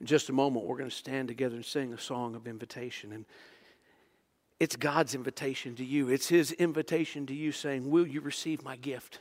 In 0.00 0.06
just 0.06 0.28
a 0.28 0.32
moment, 0.32 0.64
we're 0.64 0.78
going 0.78 0.90
to 0.90 0.94
stand 0.94 1.28
together 1.28 1.56
and 1.56 1.64
sing 1.64 1.92
a 1.92 1.98
song 1.98 2.34
of 2.34 2.46
invitation. 2.46 3.12
And 3.12 3.24
it's 4.60 4.76
God's 4.76 5.14
invitation 5.14 5.74
to 5.76 5.84
you. 5.84 6.08
It's 6.08 6.28
His 6.28 6.52
invitation 6.52 7.26
to 7.26 7.34
you 7.34 7.52
saying, 7.52 7.90
Will 7.90 8.06
you 8.06 8.20
receive 8.20 8.62
my 8.62 8.76
gift? 8.76 9.20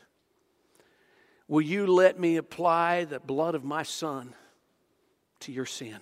Will 1.48 1.62
you 1.62 1.88
let 1.88 2.20
me 2.20 2.36
apply 2.36 3.06
the 3.06 3.20
blood 3.20 3.56
of 3.56 3.64
my 3.64 3.84
son 3.84 4.34
to 5.42 5.52
your 5.52 5.66
sin? 5.66 6.00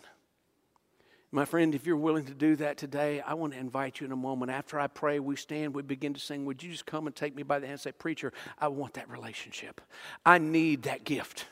My 1.31 1.45
friend, 1.45 1.75
if 1.75 1.85
you're 1.85 1.97
willing 1.97 2.25
to 2.25 2.33
do 2.33 2.55
that 2.57 2.77
today, 2.77 3.19
I 3.19 3.33
want 3.33 3.53
to 3.53 3.59
invite 3.59 3.99
you 3.99 4.05
in 4.05 4.13
a 4.13 4.15
moment. 4.15 4.51
After 4.51 4.79
I 4.79 4.87
pray, 4.87 5.19
we 5.19 5.35
stand, 5.35 5.75
we 5.75 5.81
begin 5.81 6.13
to 6.13 6.19
sing. 6.19 6.45
Would 6.45 6.63
you 6.63 6.71
just 6.71 6.85
come 6.85 7.07
and 7.07 7.15
take 7.15 7.35
me 7.35 7.43
by 7.43 7.59
the 7.59 7.67
hand 7.67 7.73
and 7.73 7.81
say, 7.81 7.91
Preacher, 7.91 8.31
I 8.57 8.69
want 8.69 8.93
that 8.93 9.09
relationship. 9.09 9.81
I 10.25 10.37
need 10.37 10.83
that 10.83 11.03
gift. 11.03 11.45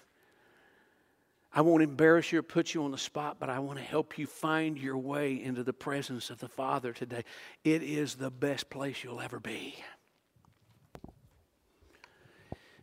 I 1.55 1.61
won't 1.61 1.83
embarrass 1.83 2.31
you 2.31 2.39
or 2.39 2.43
put 2.43 2.73
you 2.73 2.83
on 2.83 2.91
the 2.91 2.97
spot, 2.97 3.37
but 3.39 3.49
I 3.49 3.59
want 3.59 3.77
to 3.77 3.85
help 3.85 4.17
you 4.17 4.25
find 4.25 4.77
your 4.77 4.97
way 4.97 5.41
into 5.41 5.63
the 5.63 5.73
presence 5.73 6.31
of 6.31 6.39
the 6.39 6.47
Father 6.47 6.93
today. 6.93 7.23
It 7.63 7.83
is 7.83 8.15
the 8.15 8.31
best 8.31 8.71
place 8.71 9.03
you'll 9.03 9.21
ever 9.21 9.39
be. 9.39 9.75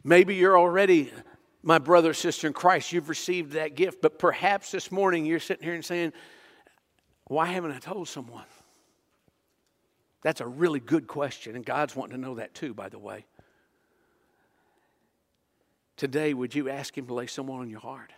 Maybe 0.04 0.36
you're 0.36 0.58
already 0.58 1.12
my 1.62 1.78
brother, 1.78 2.14
sister 2.14 2.46
in 2.46 2.52
Christ. 2.52 2.92
You've 2.92 3.08
received 3.08 3.52
that 3.52 3.74
gift, 3.74 4.00
but 4.00 4.18
perhaps 4.18 4.70
this 4.70 4.90
morning 4.90 5.26
you're 5.26 5.40
sitting 5.40 5.64
here 5.64 5.74
and 5.74 5.84
saying, 5.84 6.12
Why 7.26 7.46
haven't 7.46 7.72
I 7.72 7.78
told 7.78 8.08
someone? 8.08 8.44
That's 10.22 10.40
a 10.40 10.46
really 10.46 10.80
good 10.80 11.06
question, 11.06 11.56
and 11.56 11.64
God's 11.64 11.96
wanting 11.96 12.16
to 12.16 12.20
know 12.20 12.36
that 12.36 12.54
too, 12.54 12.72
by 12.72 12.88
the 12.88 12.98
way. 12.98 13.26
Today, 15.96 16.32
would 16.34 16.54
you 16.54 16.70
ask 16.70 16.96
Him 16.96 17.06
to 17.08 17.14
lay 17.14 17.26
someone 17.26 17.60
on 17.60 17.68
your 17.68 17.80
heart? 17.80 18.12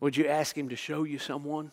Would 0.00 0.16
you 0.16 0.26
ask 0.26 0.56
Him 0.56 0.68
to 0.68 0.76
show 0.76 1.04
you 1.04 1.18
someone? 1.18 1.72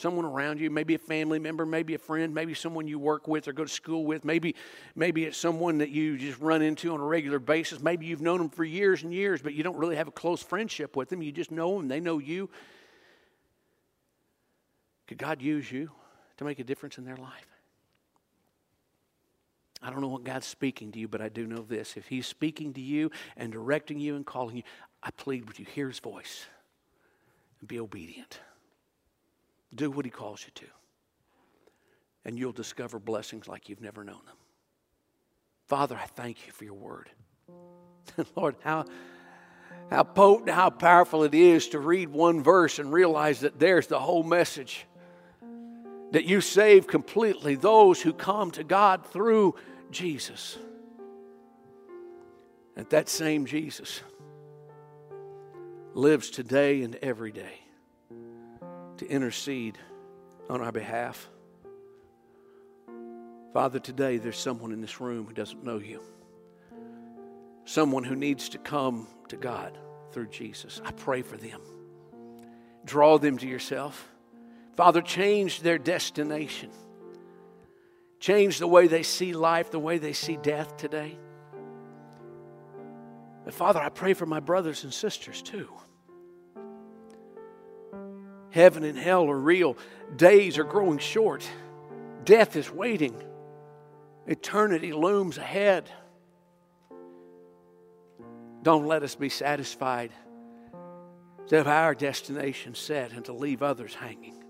someone 0.00 0.24
around 0.24 0.60
you, 0.60 0.70
maybe 0.70 0.94
a 0.94 0.98
family 0.98 1.38
member, 1.38 1.66
maybe 1.66 1.94
a 1.94 1.98
friend, 1.98 2.34
maybe 2.34 2.54
someone 2.54 2.88
you 2.88 2.98
work 2.98 3.28
with 3.28 3.46
or 3.46 3.52
go 3.52 3.64
to 3.64 3.70
school 3.70 4.04
with, 4.04 4.24
maybe 4.24 4.54
maybe 4.94 5.24
it's 5.24 5.36
someone 5.36 5.78
that 5.78 5.90
you 5.90 6.16
just 6.16 6.40
run 6.40 6.62
into 6.62 6.92
on 6.92 7.00
a 7.00 7.04
regular 7.04 7.38
basis. 7.38 7.80
Maybe 7.80 8.06
you've 8.06 8.22
known 8.22 8.38
them 8.38 8.48
for 8.48 8.64
years 8.64 9.02
and 9.02 9.12
years, 9.12 9.42
but 9.42 9.54
you 9.54 9.62
don't 9.62 9.76
really 9.76 9.96
have 9.96 10.08
a 10.08 10.12
close 10.12 10.42
friendship 10.42 10.96
with 10.96 11.10
them. 11.10 11.22
You 11.22 11.32
just 11.32 11.50
know 11.50 11.76
them, 11.76 11.88
they 11.88 12.00
know 12.00 12.18
you. 12.18 12.50
Could 15.06 15.18
God 15.18 15.42
use 15.42 15.70
you 15.70 15.90
to 16.38 16.44
make 16.44 16.58
a 16.58 16.64
difference 16.64 16.98
in 16.98 17.04
their 17.04 17.16
life? 17.16 17.46
I 19.82 19.90
don't 19.90 20.00
know 20.02 20.08
what 20.08 20.24
God's 20.24 20.46
speaking 20.46 20.92
to 20.92 20.98
you, 20.98 21.08
but 21.08 21.20
I 21.22 21.30
do 21.30 21.46
know 21.46 21.62
this. 21.62 21.96
If 21.96 22.06
He's 22.06 22.26
speaking 22.26 22.74
to 22.74 22.80
you 22.80 23.10
and 23.36 23.52
directing 23.52 23.98
you 23.98 24.16
and 24.16 24.24
calling 24.24 24.56
you, 24.58 24.62
I 25.02 25.10
plead 25.10 25.46
with 25.48 25.58
you, 25.58 25.66
hear 25.66 25.88
His 25.88 25.98
voice 25.98 26.46
and 27.60 27.68
be 27.68 27.78
obedient. 27.78 28.40
Do 29.74 29.90
what 29.90 30.04
He 30.04 30.10
calls 30.10 30.42
you 30.44 30.50
to. 30.56 30.66
And 32.24 32.38
you'll 32.38 32.52
discover 32.52 32.98
blessings 32.98 33.48
like 33.48 33.68
you've 33.68 33.80
never 33.80 34.04
known 34.04 34.20
them. 34.26 34.36
Father, 35.66 35.96
I 35.96 36.06
thank 36.06 36.46
you 36.46 36.52
for 36.52 36.64
your 36.64 36.74
word. 36.74 37.08
Lord, 38.36 38.56
how, 38.60 38.84
how 39.90 40.02
potent, 40.02 40.50
how 40.50 40.70
powerful 40.70 41.22
it 41.22 41.34
is 41.34 41.68
to 41.68 41.78
read 41.78 42.08
one 42.08 42.42
verse 42.42 42.78
and 42.78 42.92
realize 42.92 43.40
that 43.40 43.58
there's 43.58 43.86
the 43.86 43.98
whole 43.98 44.22
message. 44.22 44.86
That 46.10 46.24
you 46.24 46.40
save 46.40 46.88
completely 46.88 47.54
those 47.54 48.02
who 48.02 48.12
come 48.12 48.50
to 48.52 48.64
God 48.64 49.06
through 49.06 49.54
Jesus. 49.92 50.58
That 52.74 52.90
that 52.90 53.08
same 53.08 53.46
Jesus 53.46 54.00
lives 55.94 56.30
today 56.30 56.82
and 56.82 56.94
every 56.96 57.32
day 57.32 57.60
to 58.98 59.08
intercede 59.08 59.76
on 60.48 60.60
our 60.60 60.70
behalf. 60.70 61.28
Father, 63.52 63.80
today 63.80 64.18
there's 64.18 64.38
someone 64.38 64.72
in 64.72 64.80
this 64.80 65.00
room 65.00 65.26
who 65.26 65.32
doesn't 65.32 65.64
know 65.64 65.78
you, 65.78 66.00
someone 67.64 68.04
who 68.04 68.14
needs 68.14 68.50
to 68.50 68.58
come 68.58 69.08
to 69.28 69.36
God 69.36 69.76
through 70.12 70.28
Jesus. 70.28 70.80
I 70.84 70.92
pray 70.92 71.22
for 71.22 71.36
them. 71.36 71.60
Draw 72.84 73.18
them 73.18 73.38
to 73.38 73.48
yourself. 73.48 74.08
Father, 74.76 75.02
change 75.02 75.60
their 75.60 75.78
destination. 75.78 76.70
Change 78.20 78.58
the 78.58 78.68
way 78.68 78.86
they 78.86 79.02
see 79.02 79.32
life, 79.32 79.70
the 79.70 79.78
way 79.78 79.98
they 79.98 80.12
see 80.12 80.36
death 80.36 80.76
today. 80.76 81.18
But 83.44 83.54
Father, 83.54 83.80
I 83.80 83.88
pray 83.88 84.14
for 84.14 84.26
my 84.26 84.40
brothers 84.40 84.84
and 84.84 84.92
sisters 84.92 85.42
too. 85.42 85.68
Heaven 88.50 88.84
and 88.84 88.98
hell 88.98 89.30
are 89.30 89.38
real. 89.38 89.76
Days 90.16 90.58
are 90.58 90.64
growing 90.64 90.98
short. 90.98 91.48
Death 92.24 92.56
is 92.56 92.70
waiting. 92.70 93.22
Eternity 94.26 94.92
looms 94.92 95.38
ahead. 95.38 95.88
Don't 98.62 98.86
let 98.86 99.02
us 99.02 99.14
be 99.14 99.28
satisfied 99.28 100.10
to 101.48 101.56
have 101.56 101.66
our 101.66 101.94
destination 101.94 102.74
set 102.74 103.12
and 103.12 103.24
to 103.24 103.32
leave 103.32 103.62
others 103.62 103.94
hanging. 103.94 104.44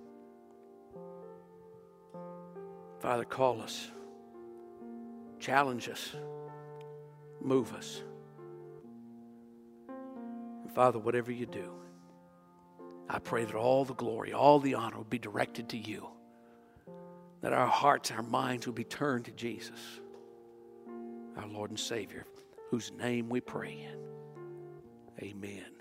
Father, 2.98 3.24
call 3.24 3.62
us, 3.62 3.90
challenge 5.38 5.88
us, 5.88 6.14
move 7.40 7.72
us. 7.72 8.02
And 10.70 10.76
Father, 10.76 11.00
whatever 11.00 11.32
you 11.32 11.46
do, 11.46 11.72
I 13.08 13.18
pray 13.18 13.44
that 13.44 13.56
all 13.56 13.84
the 13.84 13.94
glory, 13.94 14.32
all 14.32 14.60
the 14.60 14.74
honor 14.74 14.98
will 14.98 15.04
be 15.04 15.18
directed 15.18 15.70
to 15.70 15.76
you. 15.76 16.08
That 17.40 17.52
our 17.52 17.66
hearts, 17.66 18.12
our 18.12 18.22
minds 18.22 18.68
will 18.68 18.74
be 18.74 18.84
turned 18.84 19.24
to 19.24 19.32
Jesus, 19.32 19.80
our 21.36 21.48
Lord 21.48 21.70
and 21.70 21.80
Savior, 21.80 22.24
whose 22.70 22.92
name 22.92 23.28
we 23.28 23.40
pray 23.40 23.84
in. 23.90 25.26
Amen. 25.26 25.79